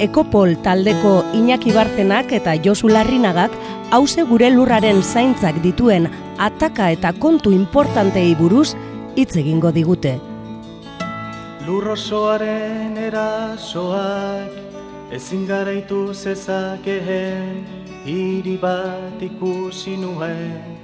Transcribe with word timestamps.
Ekopol 0.00 0.54
taldeko 0.64 1.18
Iñaki 1.36 1.74
Bartenak 1.76 2.32
eta 2.32 2.54
Josu 2.64 2.88
Larrinagak 2.88 3.52
hause 3.92 4.24
gure 4.24 4.48
lurraren 4.48 5.02
zaintzak 5.02 5.58
dituen 5.60 6.08
ataka 6.40 6.88
eta 6.94 7.12
kontu 7.12 7.52
importantei 7.52 8.32
buruz 8.38 8.72
hitz 9.14 9.36
egingo 9.36 9.72
digute. 9.76 10.16
Lurrosoaren 11.66 12.96
erasoak 12.96 14.56
ezin 15.12 15.44
garaitu 15.46 16.14
zezakeen 16.14 17.66
hiri 18.06 18.56
bat 18.62 19.20
ikusi 19.20 19.98
nuen 20.00 20.80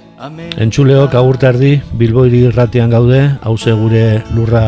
Entzuleok 0.57 1.13
agurte 1.13 1.45
erdi, 1.45 1.75
Bilbo 1.93 2.23
hiri 2.25 2.47
irratian 2.51 2.89
gaude, 2.89 3.19
hause 3.45 3.73
gure 3.77 4.23
lurra 4.33 4.63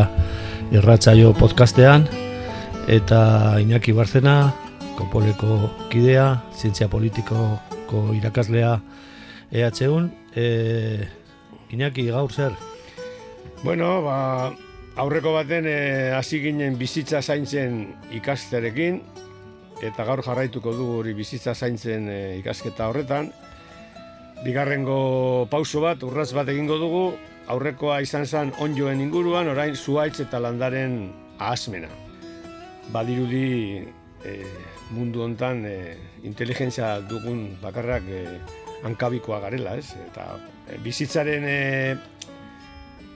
irratzaio 0.70 1.32
podcastean, 1.34 2.06
eta 2.90 3.59
Iñaki 3.62 3.94
Barzena, 3.94 4.50
Kopoleko 4.98 5.70
kidea, 5.92 6.42
zientzia 6.58 6.90
politikoko 6.90 8.02
irakaslea 8.18 8.80
EHUN, 9.52 10.09
e, 10.36 11.06
Iñaki 11.70 12.08
gaur 12.10 12.34
zer? 12.34 12.58
Bueno, 13.64 14.02
ba, 14.02 14.56
aurreko 14.98 15.36
baten 15.38 15.70
e, 15.70 15.78
hasi 16.17 16.42
ginen 16.42 16.80
bizitza 16.82 17.22
zaintzen 17.22 17.94
ikasterekin, 18.17 19.00
eta 19.86 20.04
gaur 20.10 20.26
jarraituko 20.26 20.73
du 20.73 20.90
hori 20.98 21.14
bizitza 21.14 21.54
zaintzen 21.54 22.10
e, 22.10 22.20
ikasketa 22.42 22.90
horretan, 22.90 23.32
Bigarrengo 24.42 25.45
pauso 25.52 25.86
bat, 25.86 26.02
urraz 26.02 26.32
bat 26.34 26.50
egingo 26.50 26.82
dugu, 26.82 27.08
aurrekoa 27.54 28.02
izan 28.02 28.26
zen 28.26 28.54
onjoen 28.58 29.02
inguruan, 29.04 29.52
orain 29.52 29.76
zuaitz 29.76 30.22
eta 30.26 30.40
landaren 30.42 31.04
ahasmena. 31.38 32.09
Badirudi 32.94 33.86
e, 34.26 34.34
mundu 34.92 35.23
hontan 35.23 35.64
e, 35.66 35.76
inteligentzia 36.26 37.00
dugun 37.09 37.58
bakarrak 37.62 38.08
e, 38.09 38.23
hankabikoa 38.84 39.40
garela, 39.45 39.76
ez? 39.78 39.94
Eta 40.08 40.26
bizitzaren 40.84 41.45
e, 41.45 41.60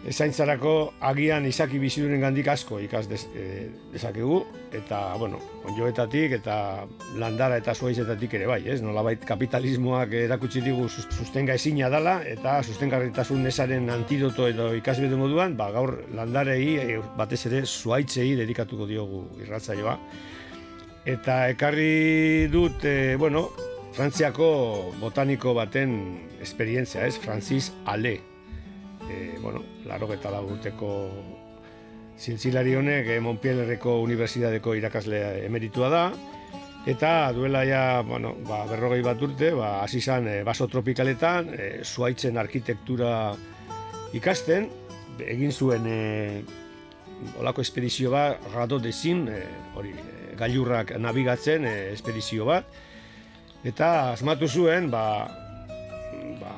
ezaintzarako 0.10 0.74
agian 1.08 1.46
izaki 1.48 1.80
biziduren 1.80 2.22
gandik 2.24 2.48
asko 2.52 2.80
ikas 2.84 3.06
des, 3.08 3.24
e, 3.40 3.70
dezakegu, 3.94 4.42
eta, 4.76 5.00
bueno, 5.20 5.40
onjoetatik 5.64 6.36
eta 6.40 6.56
landara 7.20 7.58
eta 7.62 7.76
zuaizetatik 7.76 8.36
ere 8.40 8.50
bai, 8.50 8.60
ez? 8.74 8.82
Nolabait 8.84 9.24
kapitalismoak 9.26 10.16
erakutsi 10.26 10.64
digu 10.66 10.90
sustenga 10.92 11.56
ezina 11.56 11.90
dala, 11.94 12.18
eta 12.28 12.58
sustengarritasun 12.64 13.44
nesaren 13.48 13.90
antidoto 13.94 14.50
edo 14.52 14.74
ikasbide 14.76 15.20
moduan, 15.20 15.56
ba, 15.60 15.70
gaur 15.72 15.96
landarei, 16.16 16.76
e, 16.84 17.00
batez 17.18 17.46
ere, 17.52 17.64
zuaitzei 17.66 18.34
dedikatuko 18.40 18.90
diogu 18.90 19.24
irratzaioa. 19.44 19.98
Eta 21.16 21.46
ekarri 21.52 22.50
dut, 22.52 22.84
e, 22.84 23.16
bueno, 23.20 23.48
Frantziako 23.94 24.46
botaniko 24.98 25.54
baten 25.54 25.92
esperientzia, 26.42 27.06
ez? 27.06 27.20
Francis 27.22 27.70
Ale, 27.86 28.16
e, 29.10 29.38
bueno, 29.42 29.64
laro 29.86 30.12
eta 30.14 30.32
lagurteko 30.32 30.92
zintzilari 32.20 32.76
honek 32.76 33.10
e, 33.10 33.20
Montpelierreko 33.24 34.00
Unibertsitateko 34.04 34.76
irakaslea 34.80 35.36
emeritua 35.46 35.90
da, 35.90 36.04
eta 36.86 37.32
duela 37.34 37.64
ja, 37.66 38.02
bueno, 38.06 38.36
ba, 38.48 38.64
berrogei 38.70 39.02
bat 39.06 39.22
urte, 39.22 39.54
ba, 39.58 39.82
hasi 39.84 40.02
zan 40.02 40.28
e, 40.28 40.42
baso 40.44 40.68
tropikaletan, 40.68 41.54
e, 41.56 41.70
zuaitzen 41.84 42.38
arkitektura 42.38 43.34
ikasten, 44.14 44.70
egin 45.24 45.52
zuen 45.52 45.88
e, 45.88 46.44
olako 47.40 47.64
espedizio 47.64 48.12
bat, 48.14 48.42
rato 48.54 48.80
dezin, 48.84 49.28
e, 49.32 49.44
hori, 49.76 49.94
e, 49.96 50.36
gailurrak 50.40 50.96
nabigatzen 51.00 51.66
e, 51.70 51.76
espedizio 51.94 52.46
bat, 52.50 52.68
eta 53.64 54.14
asmatu 54.14 54.50
zuen, 54.50 54.92
ba, 54.92 55.06
ba, 56.42 56.56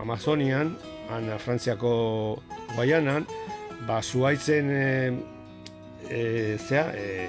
Amazonian, 0.00 0.76
han 1.10 1.30
Frantziako 1.38 2.42
Guaianan, 2.74 3.26
ba, 3.86 4.00
zuaitzen 4.02 4.70
e, 4.70 4.86
e, 6.08 6.56
zea, 6.58 6.88
e, 6.94 7.28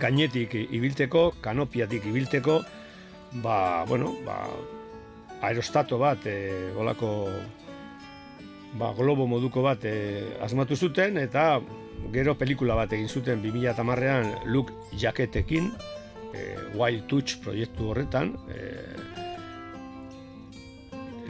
gainetik 0.00 0.54
ibilteko, 0.70 1.30
kanopiatik 1.42 2.06
ibilteko, 2.06 2.60
ba, 3.42 3.84
bueno, 3.88 4.14
ba, 4.26 4.44
aerostato 5.42 5.98
bat, 5.98 6.26
e, 6.26 6.72
golako, 6.76 7.28
ba, 8.78 8.92
globo 8.96 9.26
moduko 9.26 9.64
bat 9.66 9.84
e, 9.84 9.96
asmatu 10.42 10.76
zuten, 10.76 11.18
eta 11.18 11.60
gero 12.14 12.36
pelikula 12.38 12.76
bat 12.78 12.92
egin 12.96 13.08
zuten 13.08 13.42
2008an 13.42 14.46
Luke 14.46 14.72
Jacketekin, 14.96 15.72
e, 16.34 16.46
Wild 16.78 17.08
Touch 17.10 17.40
proiektu 17.42 17.90
horretan, 17.90 18.36
e, 18.48 18.60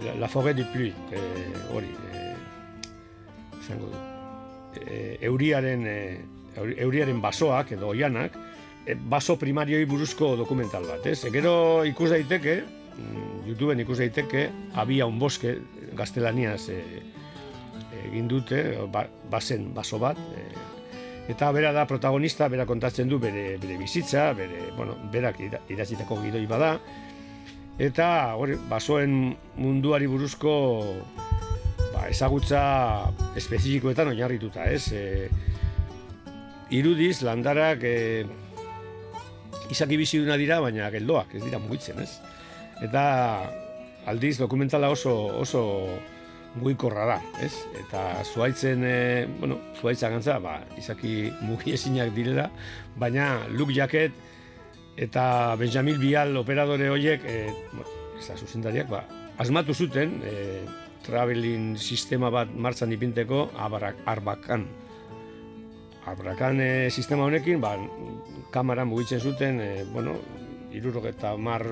la, 0.04 0.14
la 0.14 0.28
forêt 0.28 0.54
de 0.54 0.64
pluie, 0.72 0.94
eh, 1.12 1.74
hori, 1.74 1.90
eh, 2.12 2.34
zango 3.66 3.86
du, 3.86 3.98
eh, 4.86 5.18
euriaren, 5.20 5.86
eh, 5.86 6.18
euriaren 6.56 7.20
basoak 7.20 7.72
edo 7.72 7.88
oianak, 7.88 8.36
eh, 8.86 8.96
baso 8.96 9.38
primarioi 9.38 9.84
buruzko 9.84 10.34
dokumental 10.36 10.86
bat, 10.88 11.06
ez? 11.06 11.24
Gero 11.32 11.84
ikus 11.84 12.10
daiteke, 12.10 12.62
mm, 12.96 13.46
YouTubeen 13.48 13.80
ikus 13.80 13.98
daiteke, 13.98 14.48
abia 14.74 15.06
un 15.06 15.18
boske, 15.18 15.58
gaztelaniaz 15.96 16.68
eh, 16.70 17.02
egin 18.06 18.28
dute, 18.28 18.62
ba, 18.92 19.06
basen 19.30 19.72
baso 19.74 19.98
bat, 19.98 20.18
eh, 20.36 21.30
eta 21.30 21.50
bera 21.52 21.72
da 21.72 21.86
protagonista, 21.86 22.48
bera 22.48 22.66
kontatzen 22.66 23.08
du 23.08 23.18
bere, 23.18 23.56
bere 23.58 23.76
bizitza, 23.78 24.32
bere, 24.34 24.70
bueno, 24.76 24.96
berak 25.12 25.38
idazitako 25.68 26.22
gidoi 26.24 26.46
bada, 26.46 26.78
eta 27.80 28.36
hori 28.36 28.58
basoen 28.68 29.32
munduari 29.56 30.08
buruzko 30.10 30.52
ba, 31.94 32.04
ezagutza 32.10 32.60
espezifikoetan 33.40 34.12
oinarrituta, 34.12 34.66
ez? 34.68 34.92
E, 34.92 35.30
irudiz 36.76 37.22
landarak 37.24 37.84
e, 37.88 37.96
izaki 39.72 39.96
biziduna 39.96 40.36
dira, 40.40 40.60
baina 40.60 40.90
geldoak, 40.92 41.34
ez 41.38 41.42
dira 41.46 41.60
mugitzen, 41.62 42.04
ez? 42.04 42.18
Eta 42.84 43.02
aldiz 44.10 44.36
dokumentala 44.40 44.90
oso 44.92 45.14
oso 45.40 45.64
mugikorra 46.60 47.06
da, 47.14 47.18
ez? 47.40 47.54
Eta 47.80 48.04
zuaitzen, 48.26 48.84
e, 48.84 49.26
bueno, 49.40 49.56
zuaitza 49.80 50.12
gantza, 50.12 50.36
ba, 50.42 50.58
izaki 50.76 51.30
mugiezinak 51.48 52.12
direla, 52.12 52.50
baina 53.00 53.38
Luke 53.56 53.72
Jacket 53.72 54.28
eta 55.00 55.56
Benjamin 55.56 55.96
Bial 55.98 56.36
operadore 56.36 56.90
horiek, 56.92 57.24
e, 57.24 57.48
ez 58.20 58.26
da, 58.28 58.36
zuzendariak, 58.36 58.90
ba, 58.92 59.06
asmatu 59.40 59.72
zuten, 59.72 60.18
e, 60.20 60.34
traveling 61.06 61.78
sistema 61.80 62.28
bat 62.30 62.52
martzan 62.52 62.92
ipinteko, 62.92 63.46
abarak, 63.56 64.02
arbakan. 64.12 64.66
Arbakan 66.10 66.60
e, 66.60 66.70
sistema 66.92 67.24
honekin, 67.24 67.62
ba, 67.64 67.78
kamara 68.52 68.84
mugitzen 68.84 69.24
zuten, 69.24 69.60
e, 69.64 69.84
bueno, 69.88 70.18
irurok 70.76 71.08
eta 71.14 71.32
mar 71.40 71.64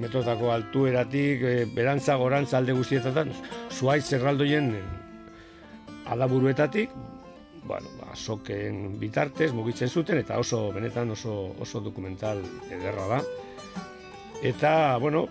metotako 0.00 0.50
altueratik, 0.54 1.44
e, 1.44 1.54
berantza, 1.76 2.16
gorantza 2.16 2.58
alde 2.58 2.72
guztietaten, 2.80 3.34
zuaiz 3.70 4.06
zerraldoien 4.08 4.72
e, 4.80 4.82
adaburuetatik, 6.16 6.96
bueno, 7.68 7.92
ba, 8.00 8.03
soken 8.14 8.98
bitartez 9.00 9.52
mugitzen 9.52 9.88
zuten 9.88 10.18
eta 10.18 10.38
oso 10.38 10.70
benetan 10.72 11.10
oso 11.10 11.54
oso 11.60 11.80
dokumental 11.80 12.42
ederra 12.70 13.06
da. 13.08 13.20
Eta, 14.42 14.98
bueno, 15.00 15.28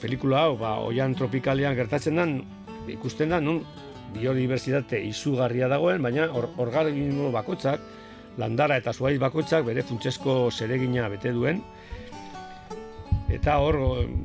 pelikula 0.00 0.44
hau 0.46 0.56
ba 0.58 0.78
oian 0.82 1.14
tropikalean 1.14 1.76
gertatzen 1.76 2.16
da 2.16 2.26
ikusten 2.90 3.30
da 3.30 3.40
nun 3.40 3.62
biodiversitate 4.14 4.98
izugarria 5.06 5.68
dagoen, 5.70 6.02
baina 6.02 6.26
organismo 6.34 7.28
or, 7.28 7.34
bakotzak 7.34 7.80
landara 8.38 8.78
eta 8.80 8.92
zuaiz 8.92 9.18
bakotzak 9.20 9.64
bere 9.66 9.84
funtsesko 9.86 10.50
zeregina 10.50 11.08
bete 11.08 11.32
duen. 11.36 11.62
Eta 13.30 13.58
hor, 13.62 13.78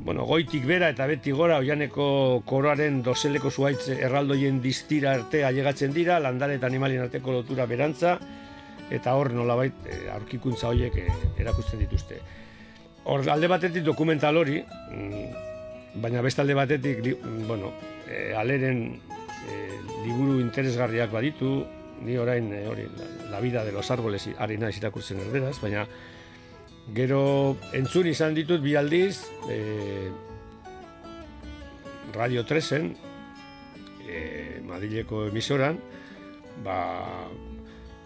bueno, 0.04 0.24
goitik 0.26 0.64
bera 0.66 0.88
eta 0.90 1.06
beti 1.06 1.30
gora 1.30 1.60
oianeko 1.62 2.42
koroaren 2.44 3.04
dozeleko 3.06 3.52
zuaitz 3.54 3.88
erraldoien 3.94 4.58
distira 4.60 5.12
arte 5.14 5.44
ailegatzen 5.46 5.94
dira, 5.94 6.18
landare 6.18 6.56
eta 6.58 6.66
animalien 6.66 7.04
arteko 7.04 7.36
lotura 7.38 7.68
berantza, 7.70 8.16
eta 8.90 9.14
hor 9.14 9.30
nolabait 9.34 9.86
e, 9.86 10.00
aurkikuntza 10.10 10.72
horiek 10.72 10.98
e, 10.98 11.06
erakusten 11.38 11.80
dituzte. 11.84 12.18
Hor 13.06 13.22
alde 13.30 13.50
batetik 13.50 13.86
dokumental 13.86 14.42
hori, 14.42 14.58
mm, 14.62 16.02
baina 16.02 16.22
beste 16.26 16.42
alde 16.42 16.58
batetik, 16.58 17.02
li, 17.06 17.14
mm, 17.14 17.46
bueno, 17.46 17.72
e, 18.10 18.32
aleren 18.34 18.82
e, 18.90 19.62
liburu 20.04 20.40
interesgarriak 20.42 21.14
baditu, 21.14 21.60
ni 22.02 22.18
orain 22.18 22.50
hori, 22.66 22.90
la, 23.30 23.40
vida 23.40 23.64
de 23.64 23.72
los 23.72 23.90
árboles 23.90 24.28
ari 24.38 24.58
naiz 24.58 24.76
irakurtzen 24.76 25.22
erderaz, 25.22 25.56
baina 25.62 25.86
gero 26.94 27.56
entzun 27.74 28.06
izan 28.06 28.34
ditut 28.34 28.62
bi 28.62 28.76
aldiz, 28.76 29.26
e, 29.50 30.10
Radio 32.14 32.44
3en, 32.46 32.92
e, 34.06 34.60
Madrileko 34.64 35.26
emisoran, 35.26 35.80
ba, 36.64 37.28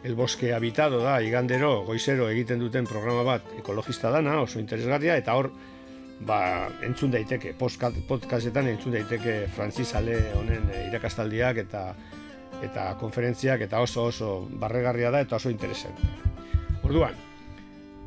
El 0.03 0.15
Bosque 0.15 0.55
Habitado 0.55 1.03
da, 1.05 1.21
igandero, 1.23 1.85
goizero 1.85 2.31
egiten 2.31 2.59
duten 2.59 2.89
programa 2.89 3.23
bat 3.23 3.53
ekologista 3.59 4.11
dana, 4.11 4.41
oso 4.41 4.59
interesgarria, 4.59 5.19
eta 5.21 5.37
hor, 5.37 5.51
ba, 6.27 6.69
entzun 6.83 7.13
daiteke, 7.13 7.53
podcastetan 7.59 8.73
entzun 8.73 8.97
daiteke 8.97 9.45
Francis 9.55 9.95
Ale 9.95 10.19
honen 10.41 10.73
e, 10.73 10.87
irakastaldiak 10.89 11.65
eta 11.67 11.85
eta 12.61 12.91
konferentziak 13.01 13.63
eta 13.65 13.81
oso 13.81 14.05
oso 14.11 14.47
barregarria 14.61 15.11
da 15.11 15.23
eta 15.25 15.37
oso 15.37 15.49
interesante. 15.49 16.03
Orduan, 16.85 17.15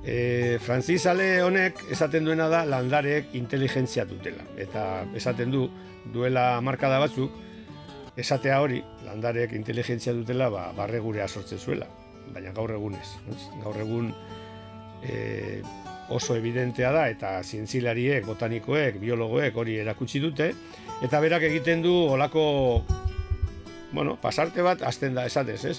e, 0.06 0.60
Francis 0.62 1.06
Ale 1.08 1.42
honek 1.44 1.80
esaten 1.92 2.26
duena 2.26 2.50
da 2.52 2.64
landarek 2.66 3.34
inteligentzia 3.40 4.06
dutela. 4.06 4.44
Eta 4.58 5.06
esaten 5.16 5.52
du, 5.52 5.68
duela 6.14 6.60
markada 6.62 7.00
batzuk, 7.00 7.32
esatea 8.20 8.60
hori, 8.62 8.84
landarek 9.06 9.56
inteligentzia 9.58 10.14
dutela, 10.14 10.50
ba, 10.54 10.68
barregurea 10.78 11.28
sortzen 11.28 11.60
zuela, 11.60 11.88
baina 12.34 12.52
gaur 12.54 12.76
egunez. 12.76 13.08
Gaur 13.64 13.80
egun 13.82 14.12
e, 15.04 15.62
oso 16.14 16.36
evidentea 16.36 16.92
da, 16.94 17.08
eta 17.10 17.38
zientzilariek, 17.44 18.26
botanikoek, 18.28 19.00
biologoek 19.02 19.56
hori 19.58 19.80
erakutsi 19.82 20.22
dute, 20.22 20.52
eta 21.04 21.20
berak 21.24 21.48
egiten 21.48 21.82
du 21.82 21.94
olako, 22.14 22.84
bueno, 23.94 24.18
pasarte 24.22 24.62
bat, 24.66 24.84
azten 24.84 25.16
da 25.16 25.26
esatez, 25.26 25.64
ez? 25.66 25.78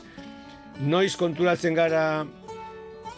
Noiz 0.82 1.14
konturatzen 1.14 1.76
gara 1.76 2.24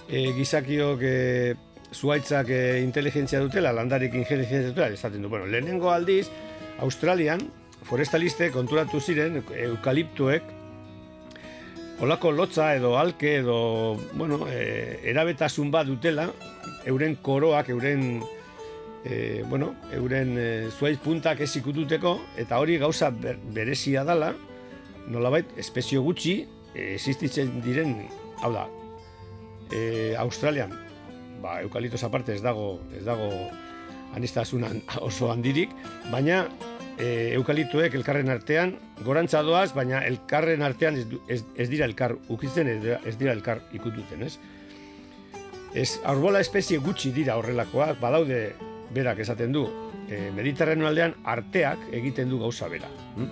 e, 0.08 0.32
gizakiok 0.36 1.02
e, 1.02 1.54
zuaitzak 1.92 2.50
e, 2.50 2.82
inteligentzia 2.82 3.40
dutela, 3.40 3.72
landarek 3.72 4.14
inteligentzia 4.14 4.72
dutela, 4.72 4.90
esaten 4.94 5.22
du, 5.22 5.28
bueno, 5.28 5.46
lehenengo 5.46 5.90
aldiz, 5.90 6.28
Australian, 6.80 7.40
forestaliste 7.86 8.50
konturatu 8.54 9.00
ziren 9.00 9.40
eukaliptuek 9.54 10.54
olako 12.02 12.32
lotza 12.32 12.74
edo 12.76 12.96
alke 12.98 13.36
edo 13.40 13.96
bueno, 14.12 14.44
e, 14.50 15.00
erabetasun 15.12 15.70
bat 15.72 15.86
dutela 15.88 16.28
euren 16.84 17.16
koroak, 17.22 17.70
euren 17.72 18.22
e, 19.04 19.42
bueno, 19.48 19.74
euren 19.94 20.34
e, 20.38 20.48
zuaiz 20.70 20.98
puntak 21.02 21.40
ez 21.40 21.52
ikututeko 21.56 22.18
eta 22.42 22.58
hori 22.60 22.76
gauza 22.82 23.10
berezia 23.10 24.04
dala 24.04 24.34
nolabait 25.08 25.56
espezio 25.56 26.02
gutxi 26.02 26.40
e, 26.74 26.92
existitzen 26.96 27.62
diren 27.64 28.02
hau 28.42 28.52
da 28.52 28.66
e, 29.72 30.14
Australian 30.18 30.72
ba, 31.42 31.60
eukalitos 31.62 32.02
aparte 32.04 32.34
ez 32.34 32.42
dago 32.42 32.80
ez 32.96 33.04
dago 33.04 33.30
anistasunan 34.16 34.82
oso 35.08 35.30
handirik 35.32 35.72
baina 36.10 36.44
e, 36.98 37.32
eukalituek 37.36 37.94
elkarren 37.94 38.30
artean 38.32 38.74
gorantza 39.04 39.42
doaz, 39.44 39.72
baina 39.76 40.02
elkarren 40.06 40.64
artean 40.64 40.96
ez, 40.96 41.06
ez, 41.28 41.42
ez 41.56 41.68
dira 41.70 41.86
elkar 41.88 42.16
ukitzen, 42.32 42.70
ez, 42.70 43.16
dira 43.18 43.32
elkar 43.32 43.62
ikututen, 43.76 44.24
ez? 44.26 44.36
Ez, 45.76 45.98
arbola 46.08 46.40
espezie 46.40 46.80
gutxi 46.80 47.12
dira 47.12 47.36
horrelakoak, 47.36 48.00
badaude 48.00 48.40
berak 48.94 49.20
esaten 49.24 49.52
du, 49.52 49.66
e, 50.08 50.30
mediterreno 50.34 50.88
aldean 50.88 51.16
arteak 51.24 51.90
egiten 51.96 52.30
du 52.32 52.40
gauza 52.40 52.70
bera. 52.72 52.88
Hm? 53.16 53.28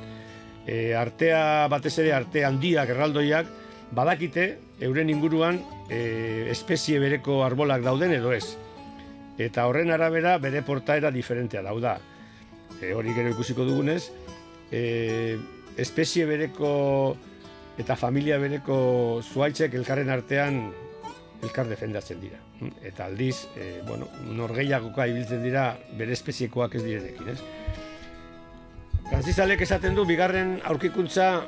E, 0.67 0.77
artea, 0.97 1.69
batez 1.73 1.97
ere 2.03 2.13
arte 2.17 2.45
handiak, 2.45 2.93
erraldoiak, 2.93 3.49
badakite, 3.93 4.59
euren 4.81 5.11
inguruan, 5.11 5.61
e, 5.91 6.49
espezie 6.51 6.99
bereko 6.99 7.43
arbolak 7.45 7.85
dauden 7.85 8.13
edo 8.17 8.33
ez. 8.33 8.57
Eta 9.39 9.67
horren 9.67 9.91
arabera 9.91 10.39
bere 10.39 10.63
portaera 10.63 11.11
diferentea 11.11 11.63
dauda 11.63 11.99
e, 12.81 12.93
hori 12.93 13.15
gero 13.15 13.31
ikusiko 13.35 13.65
dugunez, 13.65 14.11
e, 14.71 15.39
espezie 15.77 16.27
bereko 16.27 17.17
eta 17.79 17.97
familia 17.99 18.39
bereko 18.39 19.21
zuaitzek 19.23 19.75
elkarren 19.75 20.11
artean 20.15 20.61
elkar 21.43 21.69
defendatzen 21.69 22.21
dira. 22.23 22.39
Eta 22.87 23.09
aldiz, 23.09 23.49
e, 23.59 23.81
bueno, 23.87 24.09
norgeiakoka 24.33 25.07
ibiltzen 25.11 25.43
dira 25.45 25.73
bere 25.99 26.15
espeziekoak 26.15 26.79
ez 26.79 26.85
direnekin, 26.85 27.35
ez? 27.35 27.41
Franzizalek 29.11 29.61
esaten 29.67 29.95
du, 29.99 30.07
bigarren 30.09 30.57
aurkikuntza 30.65 31.45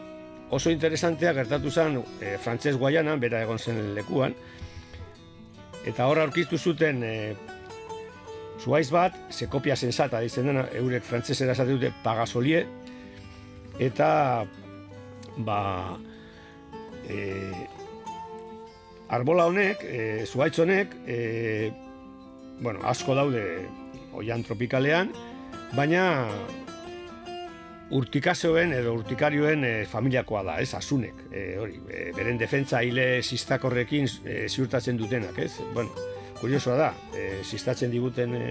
oso 0.50 0.70
interesantea 0.70 1.32
gertatu 1.34 1.70
zen 1.70 2.00
e, 2.20 2.36
Frantses 2.38 2.76
Guayana, 2.76 3.16
bera 3.16 3.42
egon 3.42 3.58
zen 3.58 3.94
lekuan, 3.94 4.34
eta 5.86 6.06
hor 6.06 6.22
aurkitu 6.22 6.58
zuten 6.58 7.02
e, 7.04 7.14
Zuaiz 8.56 8.88
bat, 8.90 9.14
ze 9.30 9.46
kopia 9.52 9.76
sensata 9.76 10.18
dizen 10.24 10.48
dena, 10.48 10.64
eurek 10.74 11.04
frantzesera 11.04 11.52
esate 11.54 11.74
dute 11.76 11.92
pagasolie, 12.02 12.64
eta, 13.78 14.08
ba, 15.44 15.58
e, 17.06 17.18
arbola 19.12 19.46
honek, 19.50 19.84
e, 19.84 20.24
zuaitz 20.26 20.58
honek, 20.64 20.96
e, 21.06 21.70
bueno, 22.58 22.80
asko 22.88 23.14
daude 23.14 23.44
oian 24.16 24.42
tropikalean, 24.42 25.12
baina 25.76 26.06
urtikazoen 27.94 28.72
edo 28.74 28.96
urtikarioen 28.96 29.64
e, 29.64 29.72
familiakoa 29.86 30.42
da, 30.46 30.56
ez, 30.62 30.72
asunek, 30.74 31.26
e, 31.30 31.44
hori, 31.60 31.78
e, 31.86 32.10
beren 32.16 32.38
defentza 32.38 32.82
hile 32.82 33.22
sistakorrekin 33.22 34.08
e, 34.24 34.36
ziurtatzen 34.48 34.98
dutenak, 34.98 35.38
ez, 35.38 35.52
bueno, 35.74 35.92
kuriosoa 36.40 36.76
da, 36.80 36.90
e, 37.14 37.28
sistatzen 37.44 37.92
diguten 37.94 38.34
e, 38.34 38.44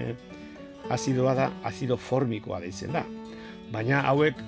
azidoa 0.90 1.34
da, 1.36 1.50
azido 1.68 1.98
formikoa 2.00 2.62
deitzen 2.64 2.96
da. 2.96 3.04
Baina 3.72 4.00
hauek 4.08 4.40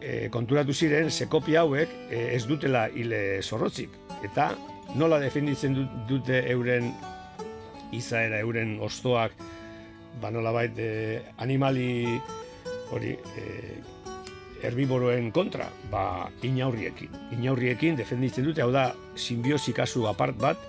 e, 0.00 0.28
konturatu 0.32 0.72
ziren, 0.72 1.10
sekopia 1.10 1.64
hauek 1.66 1.92
e, 2.08 2.30
ez 2.36 2.44
dutela 2.48 2.86
hile 2.88 3.42
zorrotzik. 3.42 3.92
Eta 4.24 4.54
nola 4.96 5.20
defenditzen 5.20 5.76
dute 6.08 6.44
euren 6.50 6.92
izaera, 7.92 8.40
euren 8.40 8.78
ostoak, 8.80 9.34
ba 10.22 10.30
nola 10.32 10.52
bait, 10.54 10.78
e, 10.78 11.20
animali 11.42 11.90
hori, 12.92 13.14
e, 13.36 13.44
herbiboroen 14.62 15.30
kontra, 15.32 15.68
ba 15.90 16.30
inaurriekin. 16.44 17.14
Inaurriekin 17.38 17.96
defenditzen 17.96 18.44
dute, 18.44 18.62
hau 18.62 18.72
da, 18.74 18.90
simbiosi 19.16 19.72
kasu 19.76 20.06
apart 20.10 20.36
bat, 20.40 20.66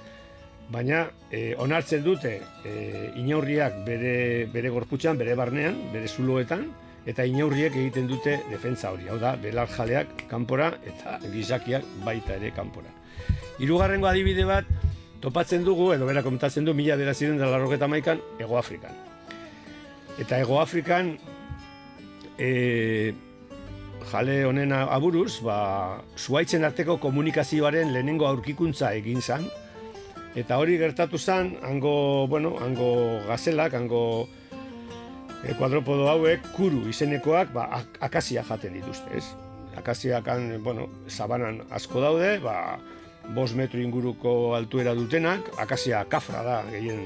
baina 0.71 1.03
e, 1.29 1.51
onartzen 1.59 2.03
dute 2.03 2.37
e, 2.63 2.75
inaurriak 3.19 3.81
bere, 3.87 4.47
bere 4.53 4.71
gorputxan, 4.71 5.19
bere 5.19 5.35
barnean, 5.35 5.75
bere 5.91 6.07
zuloetan, 6.07 6.69
eta 7.05 7.25
inaurriek 7.25 7.75
egiten 7.75 8.07
dute 8.07 8.37
defentza 8.49 8.91
hori, 8.93 9.09
hau 9.09 9.17
da, 9.19 9.35
belar 9.41 9.69
jaleak 9.73 10.27
kanpora 10.29 10.71
eta 10.87 11.17
gizakiak 11.33 11.85
baita 12.05 12.37
ere 12.37 12.53
kanpora. 12.55 12.93
Hirugarrengo 13.61 14.07
adibide 14.07 14.45
bat, 14.47 14.69
topatzen 15.21 15.65
dugu, 15.65 15.91
edo 15.95 16.07
bera 16.09 16.23
komentatzen 16.25 16.65
du, 16.65 16.75
mila 16.77 16.97
dira 16.97 17.13
ziren 17.13 17.41
dela 17.41 17.59
rogeta 17.59 17.89
maikan, 17.91 18.21
Ego 18.39 18.57
Afrikan. 18.57 18.95
Eta 20.21 20.39
Ego 20.41 20.59
Afrikan, 20.61 21.15
e, 22.41 23.13
jale 24.11 24.41
honen 24.49 24.73
aburuz, 24.73 25.37
ba, 25.45 26.01
zuaitzen 26.17 26.65
arteko 26.65 26.97
komunikazioaren 27.03 27.93
lehenengo 27.93 28.25
aurkikuntza 28.27 28.95
egin 28.97 29.21
zan, 29.21 29.45
Eta 30.31 30.55
hori 30.61 30.77
gertatu 30.79 31.19
zen, 31.19 31.57
hango, 31.61 32.25
bueno, 32.31 32.53
hango 32.63 33.19
gazelak, 33.27 33.73
hango 33.75 34.29
e, 35.43 35.51
kuadropodo 35.59 36.07
hauek, 36.07 36.45
kuru 36.55 36.85
izenekoak, 36.87 37.51
ba, 37.51 37.65
ak 37.81 37.99
akazia 38.07 38.43
jaten 38.47 38.77
dituzte, 38.79 39.11
ez? 39.17 39.25
Akaziak, 39.75 40.29
bueno, 40.63 40.87
sabanan 41.07 41.61
asko 41.71 41.99
daude, 42.03 42.37
ba, 42.43 42.79
bos 43.35 43.51
metro 43.55 43.79
inguruko 43.83 44.55
altuera 44.55 44.95
dutenak, 44.95 45.51
akazia 45.59 46.05
kafra 46.07 46.43
da, 46.47 46.57
gehien 46.71 47.03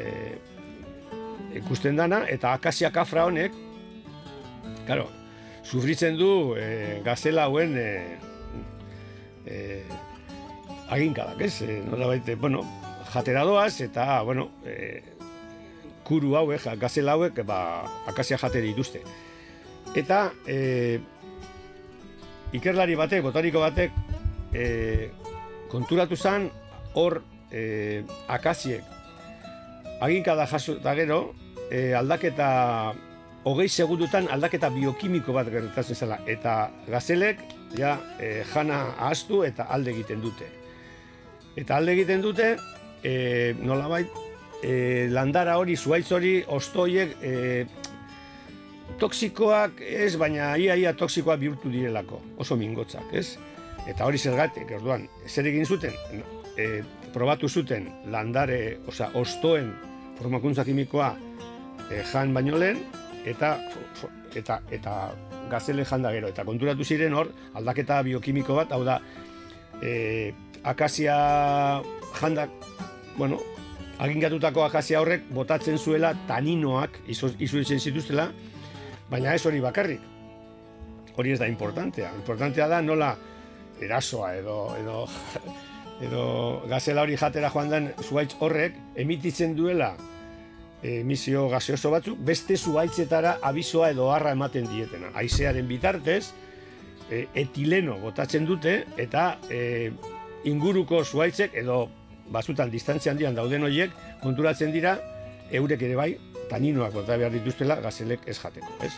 e, 0.00 0.08
ikusten 1.60 2.00
dana, 2.00 2.24
eta 2.32 2.54
akazia 2.56 2.90
kafra 2.92 3.26
honek, 3.28 3.52
claro, 4.86 5.08
sufritzen 5.64 6.16
du 6.18 6.54
e, 6.58 7.00
gazela 7.04 7.46
hauen 7.48 7.76
e, 7.78 7.88
e, 9.46 9.82
aginkadak, 10.92 11.40
ez? 11.40 11.62
E, 11.62 11.80
nola 11.86 12.10
baite, 12.10 12.36
bueno, 12.36 12.64
jatera 13.12 13.44
doaz, 13.48 13.80
eta, 13.80 14.22
bueno, 14.22 14.50
e, 14.64 15.02
kuru 16.04 16.36
hauek, 16.36 16.66
gazel 16.80 17.08
hauek, 17.08 17.42
ba, 17.46 17.60
akasia 18.10 18.38
jate 18.38 18.62
dituzte. 18.64 19.02
Eta, 19.96 20.32
e, 20.46 21.00
ikerlari 22.52 22.96
batek, 22.98 23.22
botariko 23.24 23.62
batek, 23.62 23.94
e, 24.52 25.10
konturatu 25.72 26.16
zen 26.16 26.50
hor 26.94 27.22
e, 27.50 28.04
akaziek 28.28 28.84
aginkada 30.02 30.46
jaso 30.50 30.76
eta 30.80 30.94
gero 30.98 31.20
e, 31.70 31.94
aldaketa 31.94 32.92
hogei 33.44 33.68
segundutan 33.68 34.28
aldaketa 34.30 34.70
biokimiko 34.70 35.32
bat 35.32 35.50
gertatzen 35.50 35.96
zela 35.96 36.18
eta 36.26 36.70
gazelek 36.88 37.40
ja 37.78 37.96
e, 38.20 38.44
jana 38.54 38.82
ahaztu 38.98 39.42
eta 39.44 39.66
alde 39.70 39.90
egiten 39.90 40.20
dute 40.22 40.48
eta 41.56 41.76
alde 41.76 41.96
egiten 41.96 42.22
dute 42.22 42.56
e, 43.02 43.54
nolabait 43.58 44.22
e, 44.62 45.08
landara 45.10 45.58
hori, 45.58 45.76
zuaitz 45.76 46.10
hori, 46.14 46.36
ostoiek 46.46 47.16
e, 47.20 47.32
toksikoak 49.02 49.82
ez, 49.82 50.14
baina 50.20 50.54
ia 50.60 50.76
ia 50.78 50.94
toksikoak 50.96 51.40
bihurtu 51.42 51.72
direlako, 51.72 52.20
oso 52.40 52.56
mingotzak, 52.56 53.10
ez? 53.12 53.36
Eta 53.90 54.06
hori 54.06 54.18
zergatik, 54.18 54.70
orduan, 54.78 55.08
zer 55.26 55.48
egin 55.50 55.66
zuten, 55.66 55.96
e, 56.56 56.82
probatu 57.12 57.48
zuten 57.48 57.88
landare, 58.12 58.78
osea, 58.88 59.10
ostoen 59.18 59.72
formakuntza 60.20 60.64
kimikoa 60.64 61.12
e, 61.90 62.04
jan 62.12 62.34
baino 62.34 62.60
lehen, 62.62 62.84
eta, 63.26 63.56
eta, 64.34 64.60
eta 64.70 64.94
gazele 65.50 65.84
janda 65.84 66.12
gero, 66.14 66.30
eta 66.32 66.44
konturatu 66.44 66.84
ziren 66.84 67.14
hor, 67.14 67.30
aldaketa 67.54 68.02
biokimiko 68.06 68.56
bat, 68.58 68.72
hau 68.72 68.82
da, 68.86 68.98
e, 69.82 70.32
akazia 70.64 71.16
jandak, 72.20 72.50
bueno, 73.16 73.38
agingatutako 74.02 74.64
akazia 74.66 75.02
horrek 75.02 75.28
botatzen 75.34 75.78
zuela 75.78 76.14
taninoak 76.28 77.02
izutzen 77.08 77.80
zituztela, 77.80 78.30
baina 79.10 79.34
ez 79.34 79.44
hori 79.46 79.60
bakarrik. 79.60 80.08
Hori 81.12 81.34
ez 81.34 81.38
da 81.38 81.46
importantea. 81.46 82.08
Importantea 82.16 82.66
da 82.70 82.80
nola 82.80 83.12
erasoa 83.82 84.32
edo, 84.38 84.56
edo, 84.80 85.04
edo 86.06 86.24
gazela 86.70 87.04
hori 87.04 87.18
jatera 87.20 87.50
joan 87.52 87.68
den 87.70 87.90
zuaitz 88.00 88.32
horrek 88.40 88.78
emititzen 88.96 89.54
duela 89.58 89.92
emisio 90.82 91.48
gaseoso 91.48 91.90
batzuk, 91.90 92.18
beste 92.18 92.56
zuaitzetara 92.56 93.36
abisoa 93.42 93.90
edo 93.94 94.10
harra 94.12 94.32
ematen 94.34 94.66
dietena. 94.70 95.12
Aizearen 95.14 95.68
bitartez, 95.68 96.32
e, 97.10 97.26
etileno 97.34 97.98
botatzen 98.02 98.46
dute, 98.48 98.82
eta 98.96 99.38
e, 99.50 99.92
inguruko 100.48 101.04
zuaitzek 101.04 101.54
edo 101.62 101.86
bazutan 102.32 102.70
distantzia 102.70 103.12
handian 103.12 103.36
dauden 103.36 103.62
horiek 103.66 103.94
konturatzen 104.22 104.72
dira 104.72 104.96
eurek 105.52 105.82
ere 105.86 105.96
bai 105.98 106.10
taninoak 106.50 106.94
bota 106.96 107.16
behar 107.20 107.32
dituztela 107.34 107.78
gazelek 107.84 108.26
ez 108.26 108.38
jateko, 108.40 108.74
ez? 108.84 108.92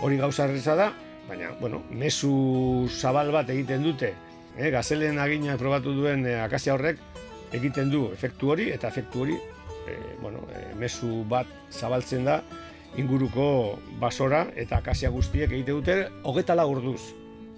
Hori 0.00 0.18
gauza 0.20 0.46
erreza 0.46 0.76
da, 0.78 0.90
baina, 1.28 1.52
bueno, 1.60 1.82
mesu 1.90 2.88
zabal 2.88 3.30
bat 3.34 3.50
egiten 3.52 3.84
dute, 3.84 4.14
eh, 4.56 4.70
gazelen 4.70 5.18
agina 5.18 5.56
probatu 5.58 5.94
duen 5.94 6.24
eh, 6.26 6.38
akazia 6.42 6.74
horrek 6.74 7.02
egiten 7.52 7.90
du 7.90 8.06
efektu 8.14 8.54
hori, 8.54 8.70
eta 8.74 8.88
efektu 8.88 9.26
hori, 9.26 9.36
eh, 9.88 10.16
bueno, 10.20 10.46
eh, 10.54 10.74
mesu 10.78 11.24
bat 11.28 11.46
zabaltzen 11.70 12.24
da 12.24 12.42
inguruko 12.98 13.78
basora 14.00 14.46
eta 14.58 14.80
akazia 14.80 15.10
guztiek 15.10 15.50
egite 15.52 15.72
dute 15.72 15.96
hogeta 16.22 16.54
la 16.54 16.66
urduz. 16.66 17.00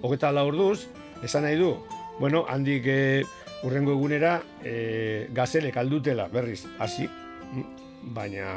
Hogeta 0.02 0.32
la 0.32 0.44
urduz, 0.44 0.88
esan 1.22 1.46
nahi 1.46 1.56
du, 1.56 1.76
bueno, 2.18 2.44
handik 2.48 2.86
eh, 2.86 3.24
urrengo 3.62 3.94
egunera 3.94 4.40
eh, 4.64 5.28
gazelek 5.32 5.76
aldutela 5.76 6.26
berriz, 6.28 6.64
hasi, 6.78 7.06
mm, 7.06 8.12
baina 8.14 8.56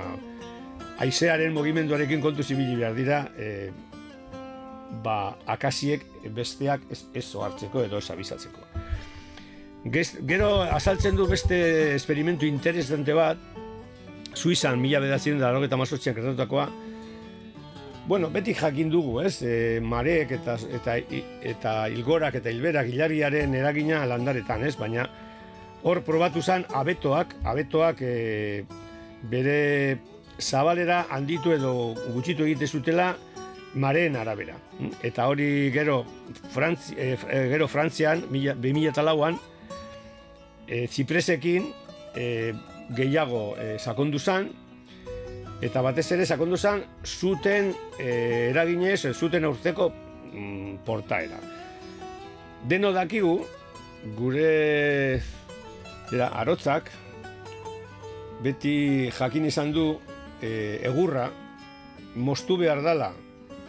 aizearen 1.00 1.54
mugimenduarekin 1.54 2.22
kontu 2.24 2.44
zibili 2.44 2.78
behar 2.80 2.96
dira 2.96 3.20
e, 3.38 3.70
ba, 5.04 5.36
akasiek 5.46 6.06
besteak 6.36 6.86
ez, 6.92 7.04
ez 7.14 7.28
hartzeko 7.36 7.84
edo 7.84 8.00
ez 8.00 8.10
abizatzeko. 8.12 8.85
Gero 9.86 10.62
azaltzen 10.64 11.16
du 11.16 11.28
beste 11.28 11.96
esperimentu 11.96 12.46
interesante 12.46 13.14
bat, 13.14 13.38
Suizan 14.36 14.82
mila 14.82 15.00
bedazien 15.00 15.40
da 15.40 15.54
logeta 15.56 15.78
mazotxean 15.80 16.16
kertatutakoa, 16.16 16.66
Bueno, 18.08 18.30
beti 18.30 18.54
jakin 18.54 18.92
dugu, 18.94 19.22
ez? 19.26 19.40
E, 19.42 19.80
mareek 19.82 20.36
eta, 20.38 20.60
eta, 20.78 20.98
eta 21.42 21.72
ilgorak 21.90 22.36
eta 22.38 22.52
hilberak 22.54 22.92
hilariaren 22.92 23.56
eragina 23.58 24.04
landaretan, 24.06 24.62
ez? 24.68 24.76
Baina 24.78 25.08
hor 25.82 26.04
probatu 26.06 26.42
zen 26.42 26.68
abetoak, 26.70 27.34
abetoak 27.50 28.04
e, 28.06 28.66
bere 29.32 29.58
zabalera 30.38 31.08
handitu 31.10 31.56
edo 31.56 31.72
gutxitu 32.14 32.46
egite 32.46 32.68
zutela 32.68 33.16
mareen 33.74 34.16
arabera. 34.22 34.60
Eta 35.02 35.26
hori 35.32 35.72
gero, 35.74 36.04
Frantzi, 36.54 36.94
e, 37.02 37.18
gero 37.50 37.68
Frantzian, 37.68 38.22
2008an, 38.30 39.42
e, 40.68 40.88
zipresekin 40.88 41.70
e, 42.16 42.54
gehiago 42.96 43.56
e, 43.58 43.78
sakondu 43.80 44.20
zan, 44.20 44.50
eta 45.62 45.82
batez 45.82 46.08
ere 46.16 46.26
sakondu 46.26 46.58
zan, 46.58 46.84
zuten 47.06 47.72
e, 48.00 48.10
eraginez, 48.52 49.14
zuten 49.14 49.46
aurtzeko 49.46 49.90
mm, 50.34 50.78
portaera. 50.86 51.40
Deno 52.66 52.92
dakigu, 52.94 53.38
gure 54.18 55.22
era, 56.12 56.30
arotzak, 56.42 56.92
beti 58.44 59.10
jakin 59.16 59.48
izan 59.50 59.72
du 59.74 59.88
e, 60.42 60.80
egurra 60.86 61.30
moztu 62.16 62.58
behar 62.58 62.82
dala 62.84 63.14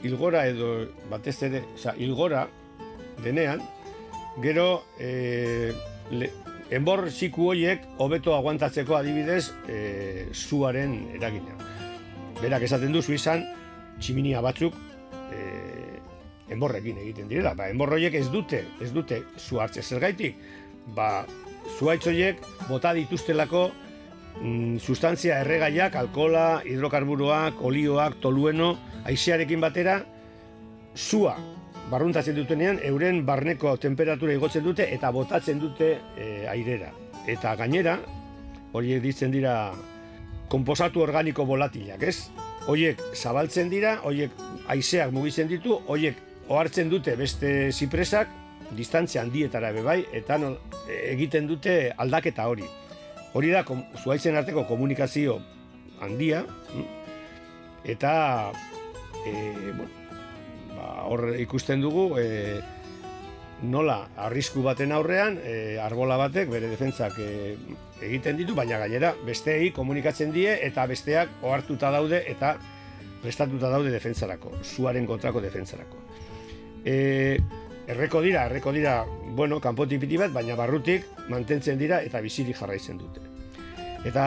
ilgora 0.07 0.45
edo 0.47 0.87
batez 1.11 1.37
ere, 1.49 1.63
oza, 1.75 1.95
ilgora 1.99 2.47
denean, 3.25 3.63
gero 4.43 4.85
e, 5.01 5.73
le, 6.11 6.31
enbor 6.71 7.09
ziku 7.11 7.51
hoiek 7.53 7.85
hobeto 8.03 8.35
aguantatzeko 8.37 8.97
adibidez 8.99 9.53
e, 9.69 10.29
zuaren 10.35 10.97
eragina. 11.15 11.57
Berak 12.41 12.67
esaten 12.67 12.93
du 12.93 13.03
izan 13.15 13.45
tximinia 14.01 14.43
batzuk 14.45 14.75
e, 15.33 15.41
enborrekin 16.53 16.99
egiten 17.05 17.29
direla. 17.29 17.55
Ba, 17.55 17.71
enborroiek 17.71 18.15
ez 18.15 18.29
dute, 18.31 18.65
ez 18.81 18.93
dute 18.93 19.23
zu 19.39 19.61
hartze 19.61 19.83
zergaitik. 19.83 20.37
Ba, 20.95 21.27
zuaitzoiek 21.79 22.43
bota 22.69 22.93
dituztelako 22.95 23.71
mm, 24.43 24.79
sustantzia 24.79 25.41
erregaiak, 25.43 25.97
alkola, 25.97 26.63
hidrokarburoak, 26.67 27.63
olioak, 27.63 28.21
tolueno, 28.23 28.77
aizearekin 29.07 29.63
batera, 29.63 30.01
zua 30.97 31.37
barruntatzen 31.91 32.35
dutenean, 32.37 32.81
euren 32.85 33.23
barneko 33.27 33.77
temperatura 33.79 34.35
igotzen 34.35 34.65
dute 34.65 34.89
eta 34.95 35.11
botatzen 35.15 35.61
dute 35.63 35.93
e, 36.19 36.47
airera. 36.51 36.91
Eta 37.31 37.55
gainera, 37.59 37.97
horiek 38.75 39.03
ditzen 39.03 39.35
dira 39.35 39.73
komposatu 40.51 41.03
organiko 41.03 41.47
volatilak, 41.47 42.03
ez? 42.03 42.31
Hoiek 42.67 43.01
zabaltzen 43.15 43.71
dira, 43.71 44.01
hoiek 44.07 44.35
aizeak 44.73 45.13
mugitzen 45.15 45.49
ditu, 45.51 45.79
hoiek 45.87 46.19
ohartzen 46.49 46.91
dute 46.91 47.15
beste 47.19 47.71
zipresak, 47.73 48.31
distantzia 48.75 49.23
handietara 49.23 49.71
bebai, 49.75 50.01
eta 50.15 50.39
no, 50.43 50.57
egiten 50.91 51.47
dute 51.47 51.93
aldaketa 52.03 52.49
hori. 52.51 52.67
Hori 53.37 53.53
da, 53.55 53.63
zuaitzen 54.03 54.39
arteko 54.39 54.65
komunikazio 54.67 55.39
handia, 56.03 56.43
hm? 56.73 56.89
eta 57.95 58.13
e, 59.23 59.33
bueno, 59.71 59.96
ba, 60.77 61.07
hor 61.09 61.33
ikusten 61.41 61.81
dugu 61.81 62.11
e, 62.21 62.61
nola 63.63 64.03
arrisku 64.29 64.63
baten 64.63 64.93
aurrean 64.93 65.39
e, 65.43 65.79
arbola 65.81 66.19
batek 66.21 66.51
bere 66.53 66.69
defentzak 66.69 67.19
e, 67.19 67.57
egiten 68.05 68.37
ditu, 68.37 68.55
baina 68.55 68.79
gainera 68.83 69.15
besteei 69.25 69.71
komunikatzen 69.73 70.33
die 70.35 70.59
eta 70.67 70.87
besteak 70.87 71.41
ohartuta 71.43 71.91
daude 71.95 72.23
eta 72.29 72.57
prestatuta 73.23 73.71
daude 73.73 73.91
defentzarako, 73.91 74.53
zuaren 74.63 75.07
kontrako 75.09 75.41
defentzarako. 75.41 76.03
E, 76.85 77.39
erreko 77.89 78.21
dira, 78.23 78.45
erreko 78.47 78.73
dira, 78.75 79.01
bueno, 79.39 79.59
kanpotik 79.63 80.03
piti 80.05 80.19
bat, 80.21 80.35
baina 80.35 80.55
barrutik 80.59 81.07
mantentzen 81.33 81.79
dira 81.81 82.03
eta 82.05 82.21
bizirik 82.23 82.59
jarraitzen 82.59 83.01
dute. 83.01 83.25
Eta 84.07 84.27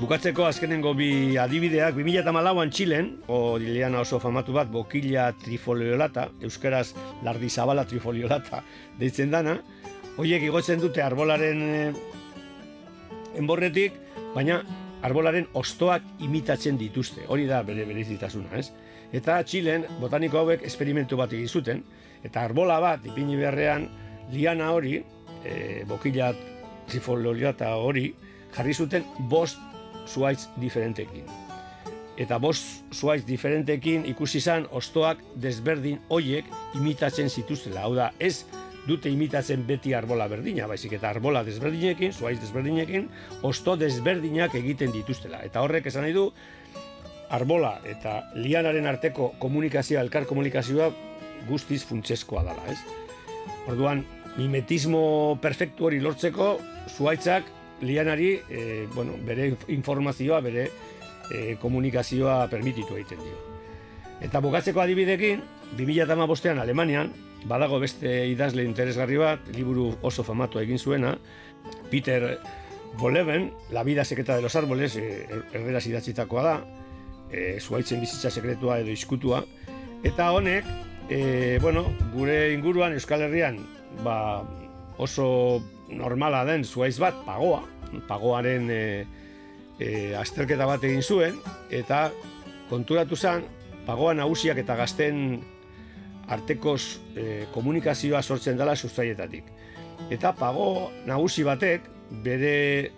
bukatzeko 0.00 0.46
azkenengo 0.48 0.94
bi 0.96 1.36
adibideak, 1.36 1.92
2008an 1.98 2.70
Txilen, 2.72 3.08
o 3.28 3.58
dileana 3.60 4.00
oso 4.00 4.16
famatu 4.20 4.54
bat, 4.56 4.70
bokila 4.72 5.26
trifoliolata, 5.42 6.30
euskaraz 6.46 6.94
lardizabala 7.26 7.84
trifoliolata 7.84 8.62
deitzen 9.00 9.30
dana, 9.34 9.58
horiek 10.16 10.46
igotzen 10.48 10.80
dute 10.80 11.04
arbolaren 11.04 11.62
eh, 11.68 11.92
enborretik, 13.40 13.98
baina 14.34 14.62
arbolaren 15.04 15.50
ostoak 15.60 16.24
imitatzen 16.24 16.80
dituzte. 16.80 17.26
Hori 17.28 17.44
da 17.50 17.60
bere 17.66 17.84
berezitasuna, 17.88 18.56
ez? 18.56 18.70
Eta 19.12 19.36
Txilen 19.44 19.84
botaniko 20.00 20.40
hauek 20.40 20.64
esperimentu 20.64 21.20
bat 21.20 21.32
egin 21.36 21.48
zuten, 21.48 21.84
eta 22.24 22.46
arbola 22.48 22.80
bat 22.80 23.04
ipini 23.04 23.36
beharrean 23.36 23.88
liana 24.32 24.72
hori, 24.72 24.96
e, 25.44 25.82
bokila 25.88 26.32
trifoliolata 26.88 27.74
hori, 27.76 28.08
jarri 28.54 28.74
zuten 28.74 29.04
bost 29.28 29.69
zuaitz 30.08 30.48
diferentekin. 30.60 31.28
Eta 32.20 32.38
bost 32.38 32.84
zuaitz 32.92 33.24
diferentekin 33.24 34.04
ikusi 34.10 34.38
izan 34.42 34.66
ostoak 34.76 35.22
desberdin 35.40 36.00
hoiek 36.08 36.48
imitatzen 36.76 37.30
zituztela. 37.30 37.86
Hau 37.86 37.94
da, 37.96 38.10
ez 38.20 38.44
dute 38.86 39.10
imitatzen 39.12 39.64
beti 39.68 39.94
arbola 39.96 40.26
berdina, 40.28 40.66
baizik 40.68 40.94
eta 40.98 41.10
arbola 41.10 41.42
desberdinekin, 41.46 42.12
zuaiz 42.12 42.38
desberdinekin, 42.40 43.08
osto 43.46 43.76
desberdinak 43.76 44.54
egiten 44.58 44.92
dituztela. 44.92 45.42
Eta 45.46 45.62
horrek 45.64 45.88
esan 45.90 46.04
nahi 46.06 46.16
du, 46.16 46.26
arbola 47.30 47.76
eta 47.88 48.18
lianaren 48.34 48.88
arteko 48.90 49.34
komunikazioa, 49.42 50.02
elkar 50.02 50.26
komunikazioa 50.28 50.90
guztiz 51.48 51.82
funtseskoa 51.86 52.42
dela, 52.44 52.64
ez? 52.72 52.80
Orduan, 53.70 54.02
mimetismo 54.36 55.38
perfektu 55.42 55.88
hori 55.88 56.00
lortzeko, 56.02 56.56
zuaitzak 56.96 57.48
lianari, 57.80 58.40
e, 58.48 58.86
bueno, 58.94 59.16
bere 59.26 59.54
informazioa, 59.68 60.40
bere 60.40 60.70
e, 61.30 61.56
komunikazioa 61.60 62.46
permititu 62.50 62.96
egiten 62.98 63.22
dio. 63.24 63.38
Eta 64.20 64.40
bukatzeko 64.44 64.82
adibidekin, 64.82 65.42
2008an 65.78 66.60
Alemanian, 66.60 67.12
badago 67.48 67.78
beste 67.80 68.26
idazle 68.28 68.66
interesgarri 68.68 69.16
bat, 69.20 69.46
liburu 69.56 69.94
oso 70.02 70.24
famatu 70.26 70.60
egin 70.60 70.78
zuena, 70.78 71.16
Peter 71.90 72.38
Boleben, 72.98 73.52
La 73.70 73.84
vida 73.84 74.04
secreta 74.04 74.36
de 74.36 74.42
los 74.42 74.56
árboles, 74.56 74.96
e, 74.96 75.26
erderaz 75.52 75.86
idatzitakoa 75.86 76.42
da, 76.42 76.54
e, 77.30 77.58
zuaitzen 77.60 78.00
bizitza 78.00 78.30
sekretua 78.30 78.80
edo 78.82 78.90
iskutua, 78.92 79.44
eta 80.04 80.32
honek, 80.32 80.66
e, 81.08 81.58
bueno, 81.62 81.86
gure 82.14 82.52
inguruan 82.52 82.92
Euskal 82.92 83.22
Herrian, 83.22 83.60
ba, 84.04 84.42
oso 84.98 85.62
normala 85.90 86.44
den 86.48 86.64
zuaiz 86.64 86.98
bat, 87.00 87.16
pagoa, 87.26 87.62
pagoaren 88.08 88.68
e, 88.70 88.82
e, 89.78 89.88
azterketa 90.18 90.66
bat 90.68 90.84
egin 90.86 91.02
zuen, 91.02 91.38
eta 91.70 92.08
konturatu 92.70 93.16
zen, 93.16 93.46
pagoa 93.86 94.14
nagusiak 94.14 94.60
eta 94.62 94.76
gazten 94.78 95.40
artekoz 96.30 97.00
e, 97.16 97.46
komunikazioa 97.54 98.22
sortzen 98.22 98.58
dela 98.58 98.76
sustaietatik. 98.76 99.44
Eta 100.10 100.32
pago 100.38 100.90
nagusi 101.06 101.44
batek 101.44 101.88
bere 102.24 102.90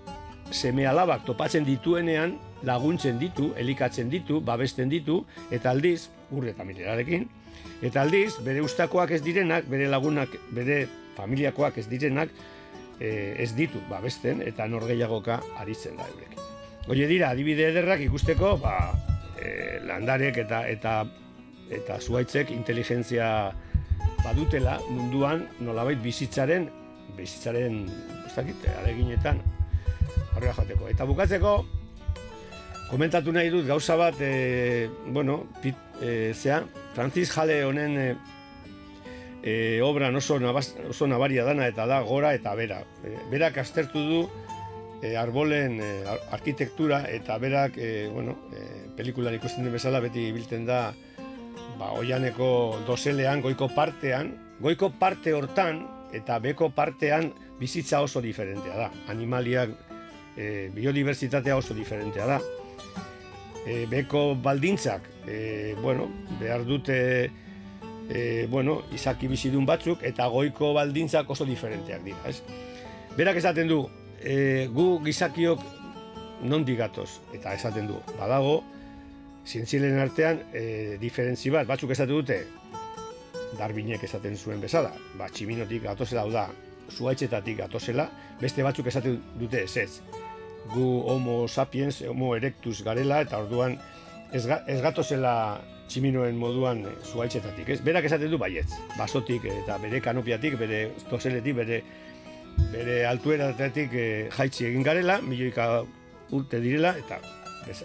seme 0.53 0.87
alabak 0.87 1.25
topatzen 1.27 1.65
dituenean 1.65 2.37
laguntzen 2.63 3.19
ditu, 3.19 3.51
elikatzen 3.59 4.11
ditu, 4.13 4.41
babesten 4.45 4.91
ditu, 4.93 5.23
eta 5.51 5.73
aldiz, 5.73 6.11
urre 6.31 6.53
eta 6.53 6.65
milerarekin, 6.65 7.27
eta 7.83 8.05
aldiz, 8.05 8.37
bere 8.45 8.63
ustakoak 8.63 9.17
ez 9.17 9.23
direnak, 9.25 9.67
bere 9.71 9.89
lagunak, 9.91 10.37
bere 10.55 10.85
familiakoak 11.17 11.81
ez 11.83 11.89
direnak, 11.91 12.31
e, 13.03 13.35
ez 13.43 13.51
ditu 13.59 13.83
babesten, 13.91 14.43
eta 14.47 14.69
norgeiagoka 14.71 15.41
aritzen 15.63 15.99
da 15.99 16.07
eurekin. 16.13 16.39
Oie 16.91 17.07
dira, 17.11 17.33
adibide 17.35 17.69
ederrak 17.71 18.03
ikusteko, 18.07 18.55
ba, 18.63 18.77
e, 19.39 19.81
landarek 19.87 20.39
eta 20.45 20.63
eta 20.71 20.95
eta 21.73 21.99
zuaitzek 21.99 22.51
inteligentzia 22.53 23.27
badutela 24.23 24.77
munduan 24.91 25.47
nolabait 25.65 26.01
bizitzaren 26.03 26.69
bizitzaren 27.17 27.87
ustakit 28.27 28.67
aleginetan 28.79 29.41
horrela 30.35 30.55
jateko. 30.57 30.91
Eta 30.93 31.07
bukatzeko 31.09 31.55
komentatu 32.91 33.33
nahi 33.33 33.51
dut 33.53 33.67
gauza 33.67 33.97
bat 33.97 34.21
e, 34.21 34.89
bueno, 35.09 35.43
pit, 35.63 35.79
e, 36.01 36.33
zea, 36.35 36.63
Francis 36.95 37.33
Jale 37.33 37.63
honen 37.65 37.99
e, 37.99 38.07
e, 39.43 39.81
obra 39.83 40.09
oso, 40.17 40.39
oso 40.89 41.07
nabaria 41.07 41.45
dana 41.45 41.67
eta 41.67 41.87
da 41.87 42.01
gora 42.01 42.35
eta 42.35 42.55
bera. 42.55 42.85
E, 43.05 43.17
berak 43.31 43.59
astertu 43.59 43.99
du 43.99 44.21
e, 45.03 45.17
arbolen 45.17 45.81
e, 45.83 45.91
arkitektura 46.31 47.05
eta 47.11 47.39
berak 47.39 47.77
e, 47.77 48.09
bueno, 48.09 48.39
e, 48.55 48.89
pelikulan 48.97 49.35
ikusten 49.35 49.65
den 49.65 49.73
bezala 49.73 50.01
beti 50.01 50.31
biltzen 50.33 50.67
da 50.67 50.93
ba, 51.79 51.93
oianeko 51.99 52.79
doselean, 52.87 53.43
goiko 53.43 53.69
partean, 53.75 54.33
goiko 54.63 54.93
parte 54.99 55.35
hortan 55.35 55.83
eta 56.15 56.39
beko 56.39 56.71
partean 56.71 57.33
bizitza 57.59 58.03
oso 58.05 58.21
diferentea 58.21 58.77
da. 58.77 58.91
Animaliak, 59.11 59.71
e, 60.37 60.71
biodiversitatea 60.75 61.57
oso 61.57 61.75
diferentea 61.75 62.27
da. 62.27 62.41
E, 63.67 63.87
beko 63.91 64.35
baldintzak, 64.43 65.07
e, 65.27 65.75
bueno, 65.81 66.09
behar 66.41 66.67
dute 66.67 67.31
e, 68.09 68.47
bueno, 68.51 68.83
izaki 68.95 69.29
bizidun 69.29 69.67
batzuk 69.67 70.03
eta 70.07 70.27
goiko 70.33 70.73
baldintzak 70.77 71.31
oso 71.31 71.47
diferenteak 71.49 72.05
dira. 72.05 72.19
Ez? 72.29 72.43
Berak 73.17 73.39
esaten 73.43 73.69
du, 73.69 73.85
e, 74.21 74.69
gu 74.73 74.87
gizakiok 75.05 75.63
non 76.49 76.65
digatoz, 76.67 77.21
eta 77.35 77.55
esaten 77.55 77.87
du, 77.87 78.01
badago, 78.19 78.63
zientzilen 79.47 79.99
artean 79.99 80.43
e, 80.55 80.99
diferentzi 81.03 81.51
bat, 81.51 81.67
batzuk 81.67 81.95
esatu 81.95 82.21
dute 82.23 82.43
Darbinek 83.59 84.05
esaten 84.07 84.37
zuen 84.37 84.63
bezala, 84.63 84.93
ba, 85.19 85.29
tximinotik 85.29 85.83
gatozela 85.85 86.25
da, 86.33 86.47
zuaitxetatik 86.93 87.59
gatozela, 87.61 88.09
beste 88.41 88.65
batzuk 88.65 88.89
esaten 88.89 89.19
dute 89.39 89.65
ez 89.67 89.77
ez. 89.77 89.91
Gu 90.73 90.87
homo 91.11 91.43
sapiens, 91.49 92.01
homo 92.09 92.33
erectus 92.37 92.81
garela, 92.87 93.21
eta 93.27 93.43
orduan 93.43 93.77
ez, 94.33 94.47
ez 94.67 94.81
gatozela 94.83 95.35
tximinoen 95.93 96.39
moduan 96.41 96.83
zuaitxetatik, 97.05 97.69
ez? 97.75 97.81
Berak 97.85 98.09
esaten 98.09 98.33
du 98.33 98.39
baietz, 98.41 98.71
basotik 98.97 99.45
eta 99.51 99.77
bere 99.83 100.01
kanopiatik, 100.05 100.57
bere 100.61 100.87
tozeletik, 101.11 101.57
bere, 101.59 101.83
bere 102.73 103.03
altueratik 103.11 103.93
e, 103.93 104.07
jaitsi 104.33 104.71
egin 104.71 104.87
garela, 104.87 105.19
milioika 105.25 105.69
urte 106.33 106.63
direla, 106.65 106.95
eta 106.99 107.21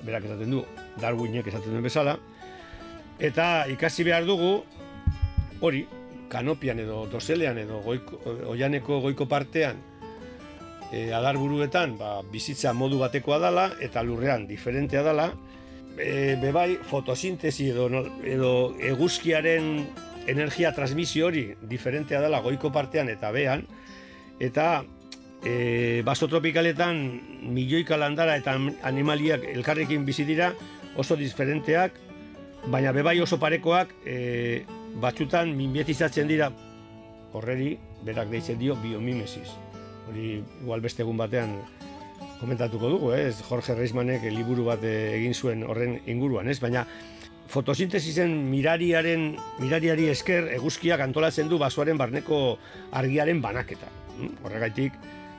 berak 0.08 0.26
esaten 0.30 0.56
du, 0.56 0.64
Darwinek 1.02 1.50
esaten 1.52 1.76
duen 1.76 1.86
bezala, 1.86 2.16
eta 3.20 3.68
ikasi 3.74 4.08
behar 4.08 4.26
dugu, 4.30 4.62
hori, 5.60 5.84
kanopian 6.32 6.80
edo 6.84 7.06
doselean 7.12 7.60
edo 7.60 7.82
goiko, 7.84 8.20
oianeko 8.54 9.02
goiko 9.04 9.28
partean, 9.28 9.80
e, 10.92 11.10
adarburuetan 11.12 11.98
ba, 12.00 12.22
bizitza 12.32 12.72
modu 12.74 13.02
batekoa 13.04 13.42
dala, 13.44 13.68
eta 13.84 14.04
lurrean 14.04 14.48
diferentea 14.48 15.04
dala, 15.04 15.32
e, 15.98 16.38
bebai 16.42 16.78
fotosintesi 16.90 17.72
edo, 17.72 17.88
edo 18.24 18.52
eguzkiaren 18.80 19.88
energia 20.28 20.74
transmisio 20.76 21.28
hori 21.28 21.50
diferentea 21.70 22.22
dela 22.22 22.42
goiko 22.44 22.72
partean 22.72 23.10
eta 23.10 23.32
bean, 23.32 23.66
eta 24.40 24.84
e, 25.44 26.02
basotropikaletan 26.06 27.00
milioika 27.54 27.98
landara 27.98 28.36
eta 28.38 28.58
animaliak 28.84 29.46
elkarrekin 29.54 30.06
bizi 30.06 30.26
dira 30.28 30.54
oso 30.98 31.16
diferenteak, 31.16 32.00
baina 32.68 32.92
bebai 32.92 33.20
oso 33.22 33.40
parekoak 33.40 33.94
e, 34.06 34.66
batzutan 35.02 35.54
minbietizatzen 35.56 36.28
dira 36.28 36.52
horreri 37.34 37.78
berak 38.04 38.30
deitzen 38.32 38.60
dio 38.60 38.76
biomimesis. 38.82 39.54
Hori 40.08 40.40
igual 40.62 40.82
beste 40.82 41.04
egun 41.04 41.18
batean 41.20 41.58
komentatuko 42.40 42.90
dugu, 42.90 43.12
ez? 43.18 43.42
Jorge 43.48 43.76
Reismanek 43.76 44.26
liburu 44.32 44.68
bat 44.68 44.84
egin 44.88 45.34
zuen 45.34 45.64
horren 45.66 45.98
inguruan, 46.06 46.50
ez? 46.50 46.60
Baina 46.62 46.86
fotosintesisen 47.48 48.34
mirariaren 48.52 49.30
mirariari 49.62 50.10
esker 50.12 50.52
eguzkiak 50.58 51.02
antolatzen 51.04 51.48
du 51.50 51.60
basoaren 51.62 51.98
barneko 51.98 52.58
argiaren 53.00 53.42
banaketa. 53.42 53.90
Hm? 54.18 54.34
Horregaitik, 54.44 54.98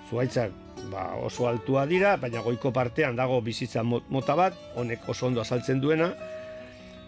zuaitzak 0.09 0.55
ba, 0.91 1.13
oso 1.25 1.49
altua 1.49 1.85
dira, 1.87 2.17
baina 2.17 2.43
goiko 2.45 2.73
partean 2.73 3.17
dago 3.19 3.41
bizitza 3.45 3.85
mota 3.85 4.37
bat, 4.39 4.59
honek 4.77 5.09
oso 5.09 5.27
ondo 5.29 5.45
azaltzen 5.45 5.81
duena. 5.85 6.13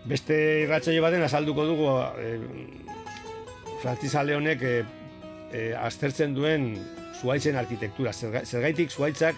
Beste 0.08 0.36
irratxaio 0.64 1.02
baten 1.04 1.22
azalduko 1.26 1.66
dugu 1.68 1.88
e, 2.16 2.38
honek 4.36 4.62
e, 4.62 4.74
e, 5.52 5.74
aztertzen 5.76 6.34
duen 6.34 6.74
zuaitzen 7.20 7.56
arkitektura. 7.56 8.12
Zergaitik 8.12 8.90
zuaitzak 8.90 9.36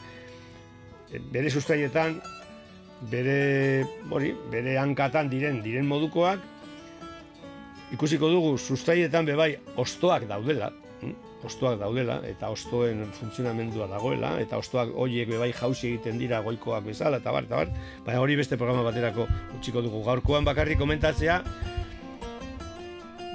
bere 1.32 1.50
sustraietan, 1.50 2.20
bere, 3.10 3.84
hori, 4.10 4.32
bere 4.52 4.78
hankatan 4.78 5.28
diren 5.32 5.60
diren 5.64 5.86
modukoak, 5.86 6.40
ikusiko 7.92 8.30
dugu 8.32 8.56
sustraietan 8.58 9.26
bebai 9.28 9.56
ostoak 9.76 10.24
daudela, 10.30 10.70
ostoak 11.44 11.78
daudela 11.80 12.20
eta 12.26 12.50
ostoen 12.54 13.02
funtzionamendua 13.16 13.88
dagoela 13.90 14.36
eta 14.40 14.60
ostoak 14.62 14.92
horiek 14.94 15.28
bebai 15.32 15.50
jausi 15.56 15.88
egiten 15.90 16.20
dira 16.20 16.40
goikoak 16.44 16.86
bezala 16.86 17.18
eta 17.18 17.34
bar, 17.34 17.48
eta 17.48 17.56
bar, 17.56 17.72
baina 18.06 18.22
hori 18.22 18.36
beste 18.38 18.56
programa 18.56 18.84
baterako 18.86 19.26
utziko 19.58 19.82
dugu. 19.82 20.04
Gaurkoan 20.06 20.46
bakarrik 20.46 20.78
komentatzea 20.78 21.40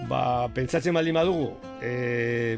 ba, 0.07 0.21
pentsatzen 0.55 0.95
baldin 0.95 1.19
badugu 1.19 1.51
e, 1.83 2.57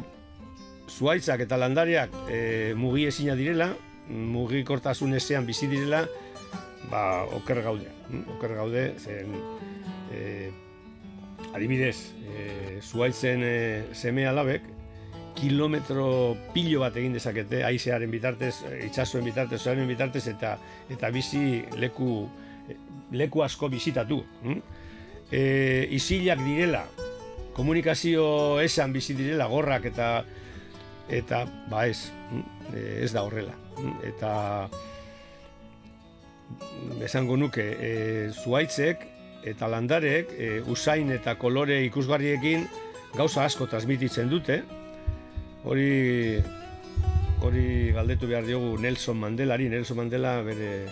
zuaitzak 0.89 1.45
eta 1.47 1.58
landariak 1.58 2.13
e, 2.29 2.39
mugi 2.77 3.08
ezina 3.10 3.36
direla 3.39 3.73
mugi 4.10 4.63
kortasun 4.65 5.13
ezean 5.13 5.45
bizi 5.45 5.69
direla 5.69 6.04
ba, 6.89 7.26
oker 7.38 7.62
gaude 7.65 7.89
hm? 8.10 8.26
oker 8.38 8.56
gaude 8.58 8.84
zen 8.98 9.36
e, 10.12 10.50
adibidez 11.54 12.12
e, 12.26 12.80
zuaitzen 12.82 13.45
e, 13.45 13.56
seme 13.93 14.28
alabek 14.28 14.65
kilometro 15.39 16.36
pilo 16.54 16.82
bat 16.84 16.98
egin 17.00 17.13
dezakete 17.15 17.62
aizearen 17.63 18.12
bitartez, 18.12 18.58
itsasoen 18.84 19.24
bitartez, 19.24 19.62
zoaren 19.62 19.88
bitartez 19.88 20.26
eta 20.28 20.58
eta 20.91 21.12
bizi 21.15 21.62
leku 21.80 22.28
leku 23.12 23.43
asko 23.43 23.69
bizitatu. 23.69 24.19
Hm? 24.43 24.60
E, 25.32 25.41
isilak 25.95 26.41
direla 26.43 26.84
komunikazio 27.56 28.60
esan 28.63 28.93
bizi 28.93 29.15
direla 29.17 29.48
gorrak 29.52 29.89
eta 29.91 30.12
eta 31.10 31.45
ba 31.69 31.88
ez, 31.88 32.12
mm, 32.32 32.76
ez 33.06 33.12
da 33.13 33.26
horrela. 33.26 33.68
Eta 34.06 34.70
esango 37.06 37.38
nuke 37.38 37.63
e, 37.63 37.92
zuaitzek 38.34 39.06
eta 39.50 39.70
landarek 39.72 40.32
e, 40.36 40.50
usain 40.68 41.12
eta 41.15 41.36
kolore 41.39 41.80
ikusgarriekin 41.88 42.65
gauza 43.15 43.46
asko 43.46 43.68
transmititzen 43.72 44.30
dute. 44.30 44.62
Hori 45.63 46.39
hori 47.44 47.92
galdetu 47.96 48.28
behar 48.28 48.46
diogu 48.48 48.78
Nelson 48.82 49.20
Mandelari, 49.20 49.70
Nelson 49.72 49.98
Mandela 50.02 50.39
bere 50.44 50.88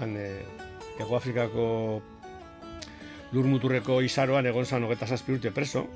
han, 0.00 0.16
e, 0.16 0.28
Ego 1.00 1.16
Afrikako 1.16 1.66
lurmuturreko 3.32 4.02
izaroan 4.04 4.46
egon 4.46 4.66
zan 4.68 4.84
hogeta 4.84 5.08
zazpi 5.08 5.32
urte 5.38 5.52
preso 5.56 5.86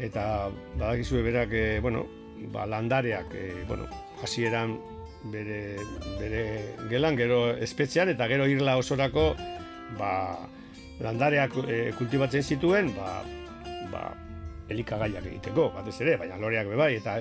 eta 0.00 0.50
badakizue 0.78 1.22
berak, 1.22 1.52
e, 1.52 1.80
bueno, 1.80 2.06
ba, 2.52 2.66
landareak, 2.66 3.34
e, 3.34 3.64
bueno, 3.68 3.86
hasieran 4.22 4.78
bere, 5.24 5.76
bere 6.18 6.44
gelan, 6.90 7.16
gero 7.18 7.50
espetxean 7.56 8.08
eta 8.12 8.28
gero 8.30 8.46
irla 8.48 8.76
osorako 8.80 9.34
ba, 9.98 10.12
landareak 11.00 11.56
e, 11.66 11.78
kultibatzen 11.98 12.42
zituen, 12.42 12.92
ba, 12.96 13.20
ba, 13.92 14.08
elikagaiak 14.70 15.26
egiteko, 15.26 15.70
batez 15.74 15.98
ere, 16.04 16.16
baina 16.20 16.38
loreak 16.40 16.68
bebai, 16.70 16.94
eta 17.00 17.18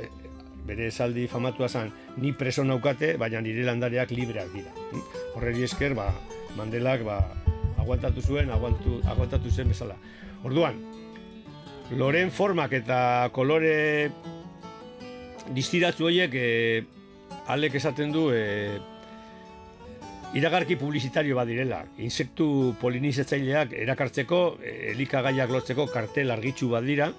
bere 0.70 0.90
esaldi 0.92 1.26
famatua 1.28 1.70
zen 1.70 1.90
ni 2.22 2.32
preso 2.38 2.64
naukate, 2.64 3.16
baina 3.18 3.42
nire 3.42 3.66
landareak 3.66 4.12
libreak 4.14 4.52
dira. 4.54 4.74
Horreri 5.36 5.66
esker, 5.66 5.96
ba, 5.98 6.12
Mandelak 6.58 7.04
ba, 7.06 7.20
aguantatu 7.80 8.22
zuen, 8.26 8.50
aguantu, 8.52 9.00
aguantatu 9.08 9.52
zen 9.52 9.70
bezala. 9.70 9.96
Orduan, 10.44 10.80
loren 11.98 12.32
formak 12.34 12.74
eta 12.74 13.30
kolore 13.34 14.10
distiratu 15.56 16.10
horiek 16.10 16.36
e, 16.36 16.50
alek 17.50 17.76
esaten 17.80 18.12
du 18.14 18.30
e, 18.34 18.78
iragarki 20.38 20.78
publizitario 20.78 21.36
badirela. 21.38 21.84
Insektu 22.06 22.76
polinizatzaileak 22.82 23.74
erakartzeko, 23.74 24.42
e, 24.62 24.76
elikagaiak 24.94 25.52
lotzeko 25.54 25.88
kartel 25.94 26.32
argitxu 26.36 26.70
badira. 26.74 27.10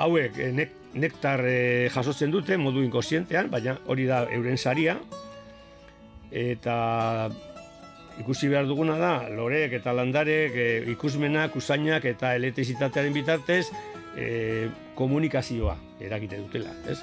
Hauek, 0.00 0.38
e, 0.38 0.50
nek, 0.56 0.74
nektar 0.94 1.44
e, 1.46 1.88
jasotzen 1.94 2.32
dute 2.32 2.58
modu 2.60 2.84
inkosientean, 2.84 3.50
baina 3.52 3.78
hori 3.86 4.08
da 4.10 4.24
euren 4.32 4.58
saria. 4.58 4.98
Eta 6.30 7.30
ikusi 8.20 8.50
behar 8.52 8.68
duguna 8.68 8.98
da, 9.00 9.14
lorek 9.32 9.78
eta 9.80 9.94
landarek 9.96 10.56
e, 10.56 10.68
ikusmenak, 10.92 11.56
usainak 11.56 12.04
eta 12.10 12.34
elektrizitatearen 12.36 13.16
bitartez 13.16 13.64
e, 14.16 14.68
komunikazioa 14.98 15.76
eragite 16.04 16.40
dutela. 16.42 16.74
Ez? 16.90 17.00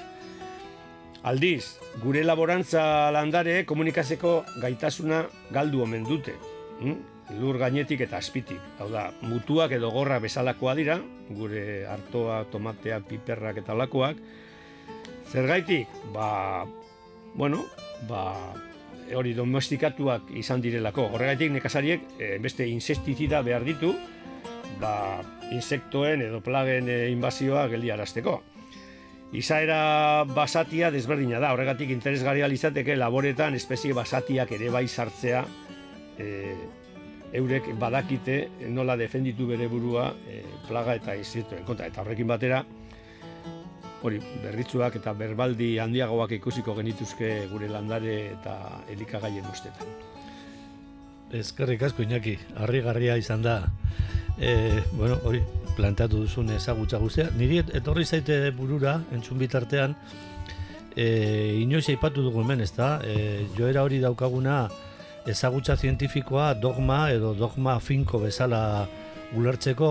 Aldiz, 1.26 1.78
gure 1.98 2.22
laborantza 2.22 3.10
landare 3.10 3.64
komunikazeko 3.66 4.44
gaitasuna 4.62 5.24
galdu 5.50 5.82
omen 5.82 6.04
dute. 6.06 6.34
Hm? 6.78 6.94
Lur 7.40 7.58
gainetik 7.60 8.04
eta 8.06 8.20
azpitik. 8.22 8.60
Hau 8.78 8.86
da, 8.92 9.08
mutuak 9.26 9.74
edo 9.76 9.90
gorra 9.92 10.20
bezalakoa 10.22 10.76
dira, 10.78 11.00
gure 11.34 11.84
hartoa, 11.90 12.44
tomatea, 12.52 13.00
piperrak 13.04 13.58
eta 13.64 13.74
olakoak. 13.74 14.22
Zergaitik, 15.28 15.90
ba, 16.14 16.64
bueno, 17.34 17.66
ba, 18.08 18.54
hori 19.14 19.34
domestikatuak 19.36 20.30
izan 20.38 20.62
direlako. 20.64 21.10
Horregaitik 21.16 21.52
nekazariek 21.58 22.06
e, 22.16 22.36
beste 22.40 22.68
insestizida 22.70 23.42
behar 23.42 23.66
ditu, 23.66 23.92
ba, 24.80 25.18
insektoen 25.52 26.22
edo 26.30 26.40
plagen 26.44 26.88
e, 26.88 27.00
inbazioa 27.10 27.66
geldi 27.74 27.92
arazteko. 27.92 28.38
Izaera 29.36 30.24
basatia 30.24 30.88
desberdina 30.90 31.36
da, 31.42 31.52
horregatik 31.52 31.90
interesgarria 31.92 32.48
izateke 32.48 32.96
laboretan 32.96 33.54
espezie 33.58 33.92
basatiak 33.92 34.54
ere 34.56 34.70
bai 34.72 34.86
sartzea 34.88 35.42
e, 36.16 36.28
eurek 37.36 37.68
badakite 37.76 38.38
nola 38.72 38.96
defenditu 38.96 39.46
bere 39.50 39.68
burua 39.68 40.08
e, 40.24 40.40
plaga 40.68 40.96
eta 40.96 41.16
insektuen 41.18 41.66
kontra. 41.68 41.90
Eta 41.92 42.00
horrekin 42.00 42.30
batera, 42.30 42.62
hori 44.02 44.20
berritzuak 44.42 44.96
eta 44.96 45.12
berbaldi 45.12 45.74
handiagoak 45.82 46.32
ikusiko 46.38 46.74
genituzke 46.78 47.32
gure 47.52 47.68
landare 47.68 48.18
eta 48.32 48.56
elikagaien 48.88 49.44
ustetan. 49.52 49.92
Ezkerrik 51.36 51.82
asko 51.84 52.06
Iñaki, 52.06 52.38
harrigarria 52.56 53.18
izan 53.20 53.42
da. 53.44 53.60
E, 54.40 54.80
bueno, 54.94 55.18
hori 55.28 55.42
planteatu 55.78 56.24
duzun 56.26 56.50
ezagutza 56.56 56.98
guztia. 56.98 57.28
Niri 57.38 57.62
etorri 57.78 58.04
zaite 58.04 58.50
burura 58.56 58.98
entzun 59.14 59.38
bitartean 59.38 59.94
e, 60.98 61.06
inoiz 61.62 61.86
aipatu 61.92 62.24
dugu 62.26 62.42
hemen, 62.42 62.60
ezta? 62.66 62.98
E, 63.06 63.46
joera 63.56 63.84
hori 63.86 64.00
daukaguna 64.02 64.66
ezagutza 65.28 65.76
zientifikoa 65.76 66.54
dogma 66.58 67.08
edo 67.12 67.34
dogma 67.36 67.78
finko 67.80 68.18
bezala 68.24 68.60
ulertzeko, 69.36 69.90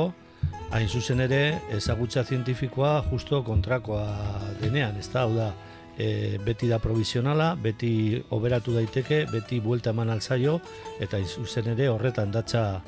hain 0.73 0.89
zuzen 0.89 1.21
ere 1.23 1.41
ezagutza 1.78 2.23
zientifikoa 2.23 3.00
justo 3.12 3.43
kontrakoa 3.45 4.06
denean, 4.62 4.97
ez 5.00 5.08
da, 5.13 5.23
hau 5.23 5.34
da, 5.36 5.52
e, 5.97 6.38
beti 6.43 6.67
da 6.67 6.80
provisionala, 6.84 7.54
beti 7.56 7.91
oberatu 8.36 8.76
daiteke, 8.76 9.26
beti 9.32 9.62
buelta 9.63 9.93
eman 9.95 10.12
alzaio, 10.17 10.60
eta 11.00 11.19
hain 11.19 11.28
zuzen 11.28 11.71
ere 11.76 11.89
horretan 11.93 12.34
datza 12.34 12.82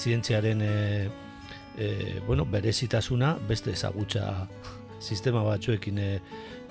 zientziaren 0.00 0.62
e, 0.64 0.74
e, 1.78 2.20
bueno, 2.26 2.44
berezitasuna 2.44 3.36
beste 3.48 3.72
ezagutza 3.72 4.46
sistema 5.00 5.42
batzuekin 5.42 5.98
e, 5.98 6.08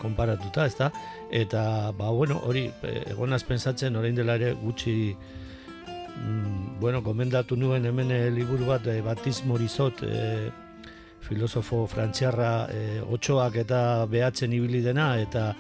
konparatuta, 0.02 0.66
ezta? 0.66 0.92
Eta, 1.32 1.92
ba, 1.98 2.10
bueno, 2.10 2.42
hori, 2.46 2.70
e, 2.84 2.96
egonaz 3.12 3.44
pensatzen, 3.44 3.96
orain 3.96 4.16
dela 4.16 4.38
ere 4.40 4.54
gutxi 4.54 4.96
mm, 5.14 6.80
bueno, 6.80 7.02
gomendatu 7.02 7.58
nuen 7.58 7.86
hemen 7.86 8.14
liburu 8.36 8.70
bat 8.70 8.88
e, 8.88 9.02
Batiz 9.02 9.44
Morizot 9.46 10.04
e, 10.04 10.50
filosofo 11.30 11.86
frantziarra 11.88 12.68
e, 12.74 13.02
otxoak 13.02 13.60
eta 13.64 13.82
behatzen 14.10 14.54
ibili 14.56 14.82
dena 14.82 15.12
eta 15.22 15.52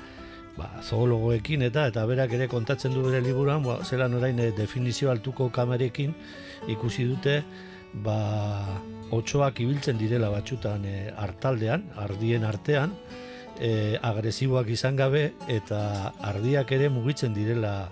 ba, 0.57 0.69
zoologoekin 0.83 1.63
eta 1.67 1.87
eta 1.91 2.05
berak 2.09 2.33
ere 2.37 2.47
kontatzen 2.51 2.95
du 2.95 3.03
bere 3.05 3.21
liburuan 3.23 3.63
ba, 3.63 3.79
zelan 3.83 4.17
orain 4.17 4.39
e, 4.39 4.51
definizio 4.57 5.11
altuko 5.11 5.49
kamerekin 5.53 6.15
ikusi 6.73 7.05
dute 7.11 7.41
ba, 8.05 8.17
otxoak 9.15 9.59
ibiltzen 9.63 9.97
direla 9.97 10.29
batxutan 10.33 10.85
e, 10.85 10.95
artaldean, 11.17 11.85
ardien 11.97 12.45
artean 12.45 12.93
e, 13.59 13.97
agresiboak 14.01 14.69
izan 14.73 14.95
gabe 14.99 15.31
eta 15.47 16.13
ardiak 16.31 16.71
ere 16.77 16.89
mugitzen 16.89 17.33
direla 17.33 17.89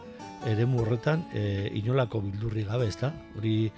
eremu 0.47 0.81
horretan 0.83 1.25
e, 1.33 1.69
inolako 1.79 2.21
bildurri 2.21 2.63
gabe, 2.67 2.87
ezta? 2.87 3.11
Hori 3.37 3.71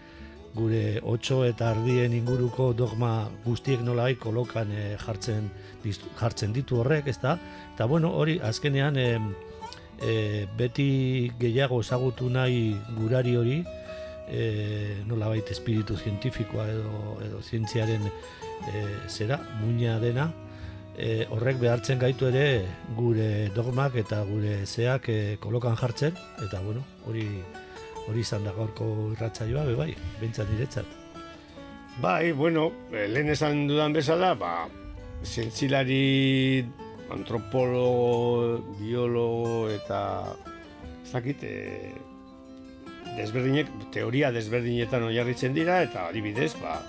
gure 0.56 1.00
otxo 1.06 1.44
eta 1.46 1.70
ardien 1.72 2.14
inguruko 2.18 2.72
dogma 2.74 3.30
guztiek 3.46 3.82
nolai 3.86 4.16
kolokan 4.22 4.72
e, 4.72 4.86
jartzen, 5.02 5.50
jartzen 6.20 6.54
ditu 6.54 6.82
horrek, 6.82 7.08
ezta? 7.08 7.38
Eta 7.74 7.88
bueno, 7.90 8.12
hori 8.18 8.40
azkenean 8.44 8.98
e, 8.98 9.10
e, 10.02 10.48
beti 10.58 11.32
gehiago 11.40 11.82
ezagutu 11.86 12.30
nahi 12.30 12.74
gurari 12.98 13.36
hori, 13.40 13.60
e, 14.30 15.04
nolabait 15.08 15.50
espiritu 15.52 15.98
zientifikoa 15.98 16.68
edo, 16.72 17.18
edo 17.26 17.42
zientziaren 17.42 18.06
e, 18.10 18.86
zera, 19.08 19.40
muina 19.62 19.98
dena, 20.00 20.30
e, 20.98 21.26
horrek 21.32 21.60
behartzen 21.62 22.00
gaitu 22.00 22.28
ere 22.30 22.66
gure 22.98 23.50
dogmak 23.56 23.96
eta 24.02 24.22
gure 24.28 24.66
zeak 24.66 25.10
e, 25.10 25.20
kolokan 25.42 25.78
jartzen 25.80 26.18
eta 26.46 26.62
bueno, 26.66 26.84
hori 27.08 27.26
hori 28.10 28.24
izan 28.26 28.46
da 28.48 28.54
gaurko 28.56 28.86
irratsaioa 29.14 29.66
be 29.68 29.76
bai, 29.78 29.92
beintzat 30.20 30.50
niretzat. 30.50 30.98
Bai, 32.02 32.32
bueno, 32.32 32.70
eh, 32.92 33.08
lehen 33.12 33.30
esan 33.34 33.68
dudan 33.68 33.94
bezala, 33.94 34.34
ba, 34.34 34.54
zientzilari 35.24 36.64
antropologo, 37.12 38.60
biologo 38.80 39.68
eta 39.74 40.00
ez 41.04 41.12
dakit, 41.12 41.44
desberdinek, 43.20 43.70
teoria 43.94 44.32
desberdinetan 44.36 45.06
oinarritzen 45.10 45.54
dira, 45.54 45.82
eta 45.86 46.08
adibidez, 46.10 46.54
ba, 46.62 46.80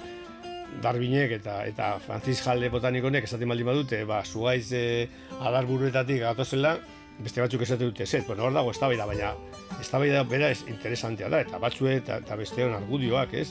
Darbinek 0.80 1.32
eta 1.34 1.56
eta 1.66 1.86
Francis 2.04 2.40
Jalde 2.44 2.70
botanikonek 2.72 3.26
esaten 3.26 3.50
baldin 3.50 3.66
badute, 3.68 4.04
ba, 4.08 4.22
zuaiz 4.24 4.70
e, 4.72 5.08
adarburuetatik 5.42 6.22
gatozela, 6.22 6.76
beste 7.20 7.42
batzuk 7.42 7.64
esate 7.66 7.84
dute 7.84 8.06
zet, 8.06 8.24
bueno, 8.28 8.46
hor 8.46 8.54
dago 8.54 8.70
eztabaida, 8.72 9.06
baina 9.10 9.34
eztabaida 9.80 10.22
bera 10.30 10.50
ez 10.54 10.62
interesantea 10.70 11.28
da, 11.28 11.42
eta 11.44 11.58
batzue 11.60 11.98
eta, 11.98 12.20
eta 12.24 12.38
besteon 12.38 12.76
argudioak, 12.78 13.34
ez? 13.34 13.50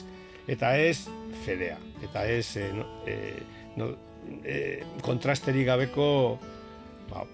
Eta 0.50 0.72
ez 0.80 1.04
fedea, 1.44 1.76
eta 2.02 2.24
ez 2.26 2.56
e, 2.58 2.70
no, 2.74 2.88
e, 3.06 3.18
no, 3.78 3.92
e, 4.42 4.56
kontrasterik 5.06 5.68
gabeko 5.68 6.06
ba, 7.12 7.24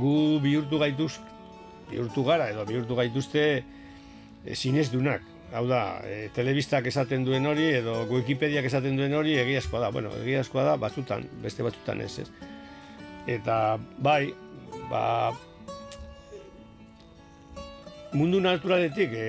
gu 0.00 0.14
bihurtu 0.44 0.80
gaituz 0.80 1.14
bihurtu 1.88 2.24
gara 2.26 2.50
edo 2.52 2.64
bihurtu 2.68 2.96
gaituzte 2.98 3.44
e, 4.48 4.56
zinez 4.56 4.88
dunak, 4.90 5.24
hau 5.52 5.66
da, 5.68 6.00
e, 6.04 6.28
telebistak 6.34 6.88
esaten 6.88 7.24
duen 7.26 7.46
hori, 7.46 7.68
edo 7.78 8.00
Wikipediak 8.10 8.66
esaten 8.68 8.96
duen 8.96 9.14
hori, 9.14 9.36
egiazkoa 9.40 9.84
da. 9.84 9.90
Bueno, 9.94 10.12
egiazkoa 10.22 10.64
da, 10.70 10.76
batzutan, 10.80 11.26
beste 11.44 11.66
batzutan 11.66 12.00
ez, 12.04 12.14
ez. 12.24 12.28
Eta, 13.28 13.78
bai, 14.04 14.32
ba, 14.88 15.02
mundu 18.16 18.40
naturaletik, 18.40 19.12
e, 19.12 19.26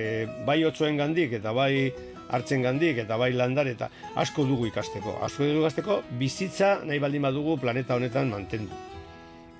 bai 0.48 0.62
otzoen 0.64 1.00
gandik, 1.00 1.36
eta 1.40 1.52
bai 1.56 1.90
hartzen 2.30 2.62
gandik, 2.64 3.02
eta 3.04 3.18
bai 3.20 3.32
landar, 3.34 3.68
eta 3.68 3.90
asko 4.20 4.46
dugu 4.48 4.70
ikasteko. 4.70 5.18
Asko 5.26 5.44
dugu 5.44 5.66
ikasteko, 5.66 6.00
bizitza 6.20 6.78
nahi 6.86 7.02
baldin 7.02 7.28
badugu 7.28 7.58
planeta 7.60 7.98
honetan 7.98 8.32
mantendu. 8.32 8.86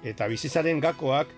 Eta 0.06 0.30
bizitzaren 0.30 0.80
gakoak, 0.80 1.34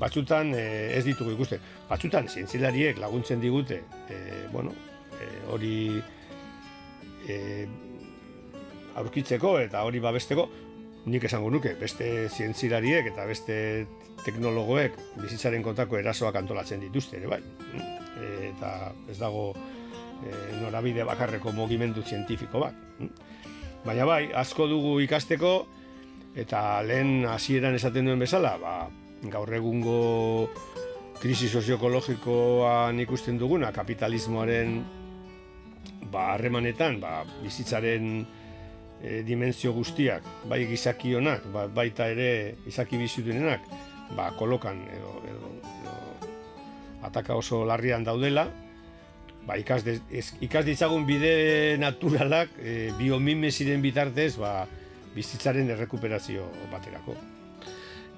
batzutan 0.00 0.52
e, 0.54 0.64
ez 0.96 1.04
ditugu 1.06 1.34
ikusten. 1.34 1.62
Batzutan 1.88 2.28
zientzilariek 2.28 2.98
laguntzen 3.02 3.40
digute, 3.42 3.82
e, 4.10 4.18
bueno, 4.52 4.72
e, 5.14 5.28
hori 5.54 5.74
e, 7.28 7.38
aurkitzeko 9.00 9.58
eta 9.62 9.84
hori 9.86 10.02
babesteko, 10.02 10.48
nik 11.10 11.26
esango 11.28 11.50
nuke, 11.52 11.74
beste 11.80 12.28
zientzilariek 12.32 13.10
eta 13.12 13.26
beste 13.28 13.56
teknologoek 14.24 14.96
bizitzaren 15.20 15.62
kontako 15.62 15.98
erasoak 16.00 16.36
antolatzen 16.40 16.80
dituzte, 16.86 17.20
ere 17.20 17.28
bai. 17.28 17.40
Eta 18.54 18.92
ez 19.10 19.18
dago 19.20 19.50
e, 19.52 20.32
norabide 20.62 21.04
bakarreko 21.04 21.52
mogimendu 21.52 22.02
zientifiko 22.02 22.62
bat. 22.62 22.76
Baina 23.84 24.06
bai, 24.08 24.22
asko 24.32 24.66
dugu 24.70 24.96
ikasteko, 25.04 25.54
eta 26.40 26.82
lehen 26.86 27.26
hasieran 27.28 27.76
esaten 27.76 28.08
duen 28.08 28.22
bezala, 28.22 28.54
ba, 28.58 28.76
gaur 29.32 29.52
egungo 29.54 30.48
krisi 31.20 31.48
sozioekologikoan 31.48 32.98
ikusten 33.00 33.38
duguna, 33.40 33.70
kapitalismoaren 33.72 34.76
ba, 36.12 36.34
harremanetan, 36.34 37.00
ba, 37.00 37.22
bizitzaren 37.42 38.24
e, 39.02 39.22
dimensio 39.26 39.72
guztiak, 39.76 40.26
bai 40.50 40.64
gizaki 40.68 41.14
honak, 41.18 41.46
ba, 41.54 41.66
baita 41.68 42.08
ere 42.12 42.56
izaki 42.68 43.00
bizutunenak, 43.00 43.64
ba, 44.16 44.30
kolokan 44.38 44.82
edo, 44.94 45.16
edo, 45.30 45.54
ataka 47.04 47.36
oso 47.36 47.64
larrian 47.68 48.04
daudela, 48.04 48.48
ba, 49.46 49.58
ikas, 49.60 49.84
de, 49.84 49.98
ikas 50.44 50.64
ditzagun 50.66 51.06
bide 51.08 51.76
naturalak 51.80 52.52
e, 52.60 52.90
biomimesiren 52.98 53.82
bitartez 53.84 54.34
ba, 54.40 54.64
bizitzaren 55.14 55.70
errekuperazio 55.70 56.48
baterako. 56.72 57.16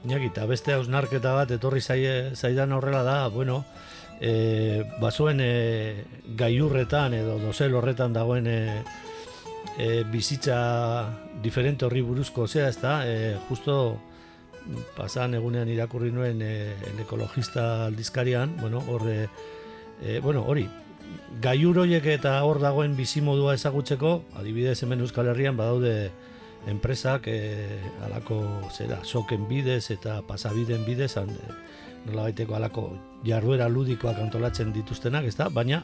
Iñaki, 0.07 0.29
eta 0.31 0.45
beste 0.47 0.71
hausnarketa 0.71 1.33
bat 1.35 1.51
etorri 1.51 1.81
zaidan 1.83 2.73
horrela 2.73 3.03
da, 3.03 3.27
bueno, 3.27 3.65
e, 4.21 4.85
basuen 5.03 5.41
e, 5.43 6.05
gaiurretan 6.39 7.17
edo 7.19 7.41
dozel 7.43 7.75
horretan 7.75 8.15
dagoen 8.15 8.47
e, 8.47 8.85
e, 9.77 10.05
bizitza 10.07 11.11
diferente 11.43 11.89
horri 11.89 12.05
buruzko 12.07 12.47
zea, 12.47 12.69
ez 12.69 12.79
da, 12.79 13.01
e, 13.03 13.35
justo 13.49 13.99
pasan 14.95 15.35
egunean 15.35 15.69
irakurri 15.75 16.13
nuen 16.15 16.39
e, 16.39 16.77
ekologista 17.03 17.87
aldizkarian, 17.89 18.55
bueno, 18.61 18.85
horre, 18.87 19.27
e, 20.03 20.21
bueno, 20.21 20.45
hori, 20.47 20.69
gaiuroiek 21.43 22.07
eta 22.15 22.39
hor 22.47 22.63
dagoen 22.63 22.95
bizimodua 22.95 23.59
ezagutzeko, 23.59 24.21
adibidez 24.39 24.79
hemen 24.87 25.03
Euskal 25.03 25.35
Herrian 25.35 25.59
badaude 25.59 26.13
enpresak 26.67 27.29
e, 27.29 27.81
alako 28.07 28.41
zera 28.71 29.01
soken 29.05 29.47
bidez 29.49 29.91
eta 29.95 30.21
pasabiden 30.27 30.85
bidez 30.85 31.17
an, 31.17 31.31
e, 31.31 31.57
nola 32.07 32.29
baiteko 32.29 32.55
alako 32.55 32.87
jarduera 33.27 33.69
ludikoak 33.69 34.19
antolatzen 34.23 34.73
dituztenak, 34.75 35.27
ezta? 35.27 35.49
Baina 35.51 35.83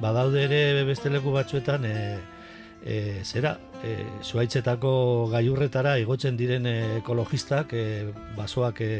badaude 0.00 0.44
ere 0.44 0.84
beste 0.84 1.10
leku 1.12 1.32
batzuetan 1.32 1.84
e, 1.88 1.94
e, 2.84 3.22
zera 3.24 3.56
e, 3.82 3.96
zuaitzetako 4.22 4.92
gaiurretara 5.32 5.96
igotzen 6.02 6.36
diren 6.36 6.66
ekologistak 7.00 7.72
e, 7.72 7.84
basoak 8.36 8.80
e, 8.84 8.90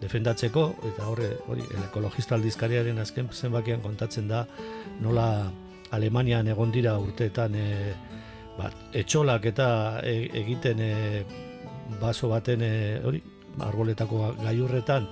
defendatzeko 0.00 0.66
eta 0.92 1.08
horre 1.08 1.32
hori 1.48 1.64
ekologista 1.86 2.36
aldizkariaren 2.36 3.00
azken 3.00 3.30
zenbakian 3.32 3.82
kontatzen 3.84 4.28
da 4.28 4.46
nola 5.00 5.50
Alemanian 5.90 6.46
egon 6.48 6.70
dira 6.70 6.96
urteetan 7.02 7.56
e, 7.58 7.66
bat, 8.60 8.76
etxolak 8.96 9.48
eta 9.50 9.68
e, 10.04 10.28
egiten 10.42 10.80
e, 10.84 10.94
baso 12.00 12.28
baten 12.30 12.62
e, 12.62 12.72
hori, 13.04 13.22
arboletako 13.66 14.34
gaiurretan 14.40 15.08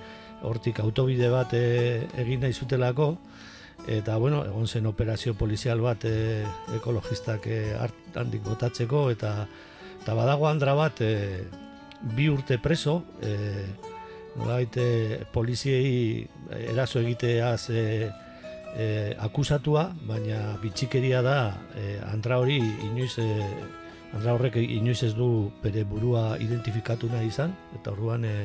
hortik 0.47 0.79
autobide 0.79 1.29
bat 1.33 1.53
e, 1.57 2.05
egin 2.21 2.45
nahi 2.45 2.53
zutelako. 2.53 3.15
Eta 3.89 4.17
bueno, 4.19 4.43
egon 4.45 4.67
zen 4.67 4.87
operazio 4.89 5.33
polizial 5.39 5.81
bat 5.81 6.05
e, 6.05 6.43
ekologistak 6.77 7.47
e, 7.47 7.59
handik 8.15 8.43
botatzeko 8.45 9.09
eta 9.11 9.33
eta 9.99 10.15
badago 10.15 10.47
andra 10.47 10.75
bat 10.75 11.01
e, 11.01 11.45
bi 12.15 12.29
urte 12.31 12.59
preso 12.63 13.01
e, 13.21 13.35
nolait 14.39 14.75
poliziei 15.33 16.27
eraso 16.71 16.99
egiteaz 17.01 17.69
e, 17.71 17.83
e, 18.77 19.15
akusatua, 19.19 19.89
baina 20.07 20.57
bitxikeria 20.61 21.21
da 21.21 21.39
e, 21.75 21.97
andra 22.11 22.39
hori 22.39 22.59
inoiz 22.59 23.17
e, 23.19 23.29
andra 24.13 24.33
horrek 24.33 24.57
inoiz 24.61 25.03
ez 25.03 25.13
du 25.15 25.51
bere 25.63 25.83
burua 25.83 26.37
identifikatu 26.41 27.09
nahi 27.09 27.29
izan 27.29 27.53
eta 27.79 27.91
orduan 27.91 28.25
e, 28.25 28.35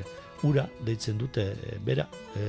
ura 0.44 0.66
deitzen 0.84 1.18
dute 1.18 1.52
e, 1.54 1.78
bera 1.84 2.08
e, 2.36 2.48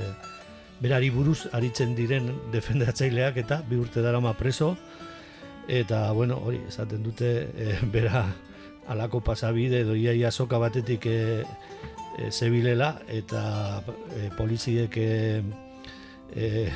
berari 0.80 1.10
buruz 1.10 1.46
aritzen 1.56 1.94
diren 1.96 2.28
defendatzaileak 2.52 3.38
eta 3.44 3.62
bi 3.68 3.78
urte 3.80 4.02
darama 4.04 4.34
preso. 4.36 4.76
Eta 5.68 6.12
bueno 6.12 6.36
hori 6.44 6.60
esaten 6.68 7.02
dute 7.02 7.30
e, 7.56 7.78
bera 7.94 8.26
alako 8.86 9.20
pasabide 9.20 9.80
edo 9.82 9.96
iaia 9.98 10.30
soka 10.30 10.58
batetik 10.62 11.06
e, 11.06 11.42
e, 12.18 12.30
zebilela 12.30 13.00
eta 13.08 13.82
e, 14.14 14.30
poliziek 14.36 14.96
e, 14.96 15.42
e, 16.34 16.68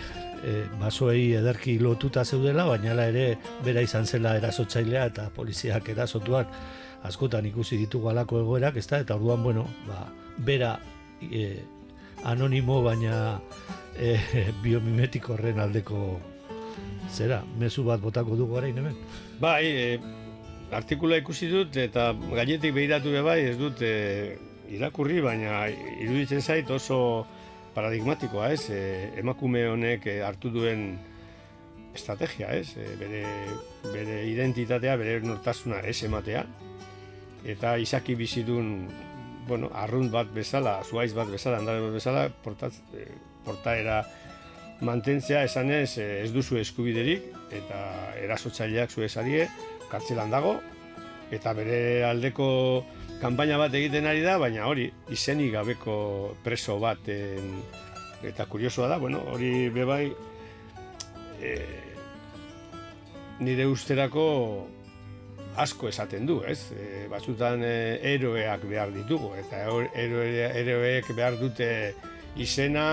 e, 0.45 0.65
basoei 0.81 1.33
ederki 1.39 1.79
lotuta 1.79 2.25
zeudela, 2.25 2.65
baina 2.69 2.95
ere 3.07 3.39
bera 3.65 3.83
izan 3.83 4.07
zela 4.07 4.37
erasotzailea 4.39 5.07
eta 5.13 5.29
poliziak 5.35 5.89
erasotuak 5.89 6.55
askotan 7.09 7.47
ikusi 7.47 7.79
ditugu 7.81 8.11
alako 8.11 8.41
egoerak, 8.41 8.77
ezta? 8.77 9.01
Eta 9.01 9.17
orduan, 9.17 9.43
bueno, 9.43 9.67
ba, 9.87 10.07
bera 10.39 10.79
e, 11.23 11.63
anonimo 12.25 12.83
baina 12.83 13.41
e, 13.97 14.17
biomimetiko 14.65 15.35
horren 15.35 15.61
aldeko 15.61 16.21
zera, 17.11 17.43
mezu 17.59 17.85
bat 17.85 18.01
botako 18.01 18.37
dugu 18.37 18.61
orain 18.61 18.77
hemen. 18.77 18.97
Bai, 19.41 19.67
e, 19.67 20.01
artikula 20.77 21.19
ikusi 21.19 21.51
dut 21.51 21.77
eta 21.77 22.13
gainetik 22.31 22.75
behiratu 22.77 23.13
be 23.17 23.25
bai, 23.27 23.41
ez 23.51 23.57
dut 23.59 23.83
e, 23.83 24.37
irakurri, 24.71 25.21
baina 25.25 25.65
iruditzen 25.73 26.43
zait 26.43 26.71
oso 26.71 27.27
paradigmatikoa, 27.75 28.51
ez? 28.55 28.71
E, 28.71 28.81
emakume 29.21 29.67
honek 29.71 30.07
e, 30.11 30.19
hartu 30.27 30.51
duen 30.55 30.95
estrategia, 31.95 32.53
ez? 32.57 32.75
E, 32.77 32.95
bere, 33.01 33.23
bere 33.91 34.23
identitatea, 34.31 34.97
bere 35.01 35.21
nortasuna 35.27 35.83
ez 35.87 35.99
ematea. 36.07 36.45
Eta 37.49 37.77
izaki 37.81 38.17
bizidun, 38.19 38.89
bueno, 39.49 39.71
arrunt 39.75 40.13
bat 40.13 40.31
bezala, 40.35 40.81
zuaiz 40.85 41.13
bat 41.17 41.31
bezala, 41.33 41.61
andare 41.63 41.83
bat 41.87 41.97
bezala, 41.97 42.27
portaz, 42.45 42.75
e, 42.95 43.07
portaera 43.47 44.03
mantentzea 44.87 45.45
esanez 45.45 45.99
e, 45.99 46.09
ez 46.25 46.31
duzu 46.33 46.59
eskubiderik, 46.61 47.31
eta 47.53 47.81
erasotzaileak 48.23 48.93
zu 48.93 49.05
esarie, 49.07 49.49
kartzelan 49.91 50.31
dago, 50.33 50.59
eta 51.35 51.53
bere 51.57 52.05
aldeko 52.09 52.49
kanpaina 53.21 53.59
bat 53.61 53.75
egiten 53.77 54.09
ari 54.09 54.23
da, 54.25 54.39
baina 54.41 54.67
hori 54.69 54.89
izenik 55.13 55.53
gabeko 55.53 55.95
preso 56.45 56.79
bat 56.81 57.09
eta 57.11 58.47
kuriosoa 58.49 58.89
da, 58.89 58.99
bueno, 59.01 59.21
hori 59.33 59.69
bebai 59.73 60.05
e, 61.41 61.55
nire 63.41 63.67
usterako 63.69 64.27
asko 65.61 65.89
esaten 65.89 66.29
du, 66.29 66.41
ez? 66.47 66.71
E, 66.77 67.07
batzutan 67.13 67.65
e, 67.65 67.75
eroeak 68.15 68.65
behar 68.69 68.93
ditugu, 68.95 69.33
eta 69.41 69.65
eroe, 69.65 70.31
eroeek 70.63 71.13
behar 71.17 71.37
dute 71.41 71.71
izena, 72.41 72.87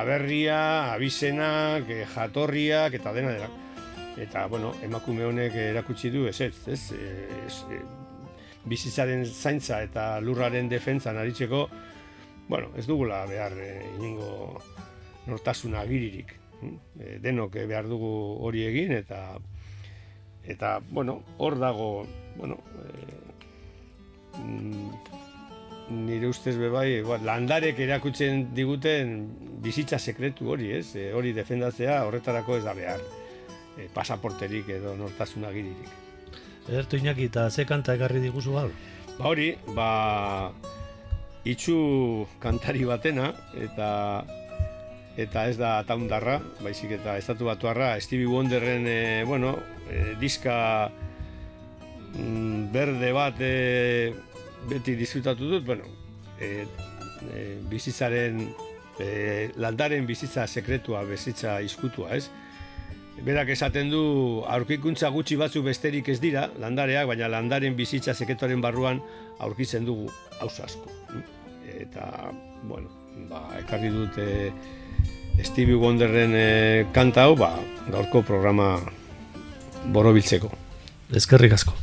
aberria, 0.00 0.60
abizenak, 0.96 1.88
jatorriak, 2.16 2.98
eta 3.00 3.14
dena 3.16 3.36
dela. 3.36 3.48
Eta, 4.20 4.44
bueno, 4.52 4.74
emakume 4.84 5.24
honek 5.24 5.56
erakutsi 5.70 6.10
du, 6.12 6.26
ez 6.28 6.40
ez, 6.40 6.54
ez, 6.68 6.82
ez, 6.92 7.62
ez 7.78 7.99
bizitzaren 8.68 9.24
zaintza 9.26 9.82
eta 9.82 10.20
lurraren 10.20 10.68
defentzan 10.68 11.16
aritzeko, 11.20 11.68
bueno, 12.48 12.70
ez 12.76 12.86
dugula 12.86 13.24
behar 13.30 13.52
e, 13.56 13.70
ingo 14.02 14.60
nortasuna 15.26 15.80
agiririk. 15.84 16.34
E, 16.60 17.18
denok 17.22 17.56
behar 17.70 17.88
dugu 17.88 18.10
hori 18.44 18.66
egin 18.66 18.92
eta 18.92 19.38
eta 20.44 20.80
bueno, 20.90 21.22
hor 21.38 21.58
dago, 21.60 22.06
bueno, 22.36 22.58
e, 22.80 24.42
nire 25.90 26.28
ustez 26.28 26.56
bebai, 26.58 27.02
ba, 27.06 27.18
landarek 27.22 27.78
erakutzen 27.86 28.50
diguten 28.54 29.16
bizitza 29.62 29.98
sekretu 29.98 30.50
hori, 30.52 30.70
ez? 30.78 30.94
E, 30.96 31.12
hori 31.14 31.32
defendatzea 31.36 32.04
horretarako 32.06 32.58
ez 32.58 32.64
da 32.64 32.74
behar. 32.74 33.00
e, 33.80 33.88
pasaporterik 33.94 34.68
edo 34.76 34.94
nortasun 34.98 35.46
agiririk. 35.48 36.09
Edertu 36.68 36.98
Iñaki, 37.00 37.30
eta 37.30 37.48
ze 37.50 37.64
kanta 37.66 37.94
ekarri 37.94 38.20
diguzu 38.20 38.52
gaur? 38.54 38.74
Ba 39.18 39.30
hori, 39.32 39.54
ba, 39.76 40.52
itxu 41.44 42.26
kantari 42.42 42.84
batena, 42.88 43.32
eta 43.56 43.90
eta 45.20 45.44
ez 45.50 45.56
da 45.58 45.80
taundarra, 45.84 46.38
baizik 46.64 46.94
eta 47.00 47.16
estatu 47.20 47.48
batuarra, 47.50 47.92
Stevie 48.00 48.28
Wonderren, 48.30 48.86
e, 48.86 49.24
bueno, 49.28 49.56
e, 49.90 50.14
diska 50.20 50.90
mm, 52.14 52.70
berde 52.72 53.12
bat 53.12 53.40
e, 53.44 54.14
beti 54.70 54.94
disfrutatu 54.96 55.50
dut, 55.50 55.66
bueno, 55.66 55.88
e, 56.40 56.64
e, 57.34 57.42
bizitzaren, 57.68 58.46
e, 59.00 59.10
landaren 59.60 60.06
bizitza 60.08 60.46
sekretua, 60.46 61.02
bizitza 61.08 61.58
iskutua, 61.66 62.14
ez? 62.16 62.30
Berak 63.20 63.50
esaten 63.52 63.90
du 63.92 64.02
aurkikuntza 64.48 65.10
gutxi 65.12 65.36
batzu 65.36 65.60
besterik 65.64 66.08
ez 66.08 66.18
dira, 66.22 66.46
landareak, 66.60 67.06
baina 67.10 67.28
landaren 67.28 67.76
bizitza 67.76 68.14
sekretoren 68.16 68.62
barruan 68.64 69.02
aurkitzen 69.44 69.84
dugu 69.84 70.08
haus 70.40 70.54
asko. 70.64 70.88
Eta, 71.80 72.32
bueno, 72.64 72.88
ba, 73.28 73.42
ekarri 73.60 73.92
dute 73.92 74.26
Stevie 75.44 75.76
Wonderren 75.76 76.32
e, 76.36 76.48
kanta 76.96 77.28
hau, 77.28 77.36
ba, 77.36 77.52
gaurko 77.90 78.24
programa 78.24 78.72
borobiltzeko. 79.92 80.50
Ezkerrik 81.20 81.58
asko. 81.58 81.76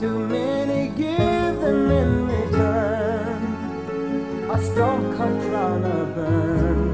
Too 0.00 0.18
many 0.18 0.88
give 0.88 1.60
them 1.60 1.90
in 1.90 2.26
return. 2.26 3.42
A 4.50 4.62
storm 4.62 5.16
comes 5.16 5.44
round 5.46 5.86
a 5.86 6.04
burn 6.14 6.92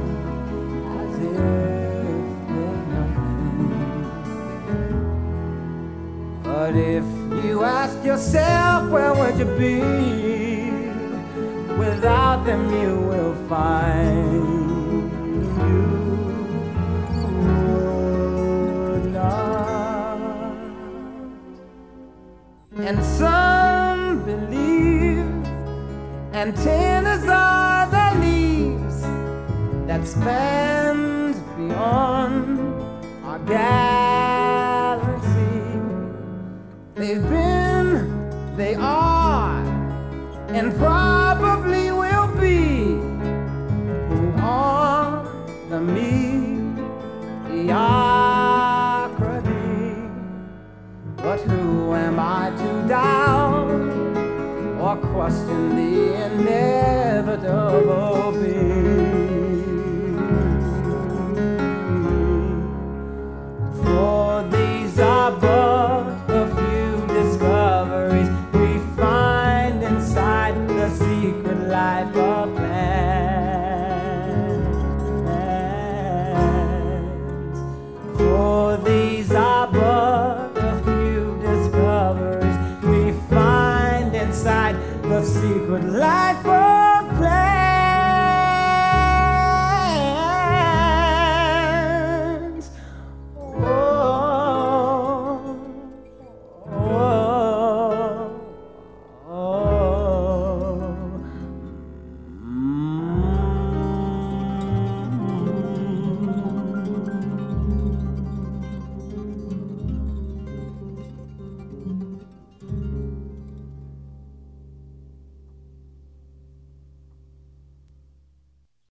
as 1.01 1.19
if 1.19 1.37
they're 2.53 2.83
nothing. 2.95 3.73
But 6.45 6.77
if 6.77 7.05
you 7.45 7.65
ask 7.65 8.05
yourself, 8.05 8.89
where 8.89 9.13
would 9.13 9.37
you 9.37 9.47
be? 9.59 9.81
Without 11.77 12.45
them, 12.47 12.71
you 12.71 13.01
will 13.01 13.35
find. 13.49 14.52
and 22.93 23.05
some 23.05 24.23
believe 24.27 25.25
antennas 26.35 27.25
are 27.27 27.89
the 27.89 28.21
leaves 28.21 29.01
that 29.87 30.07
span 30.07 31.33
beyond 31.57 32.59
our 33.25 33.39
galaxy. 33.47 35.21
They've 36.95 37.29
been, 37.31 38.57
they 38.59 38.75
are, 38.75 39.65
and 40.49 40.75
probably. 40.77 41.22
lost 55.23 55.49
in 55.49 55.77
the 55.77 56.15
inevitable. 56.25 58.22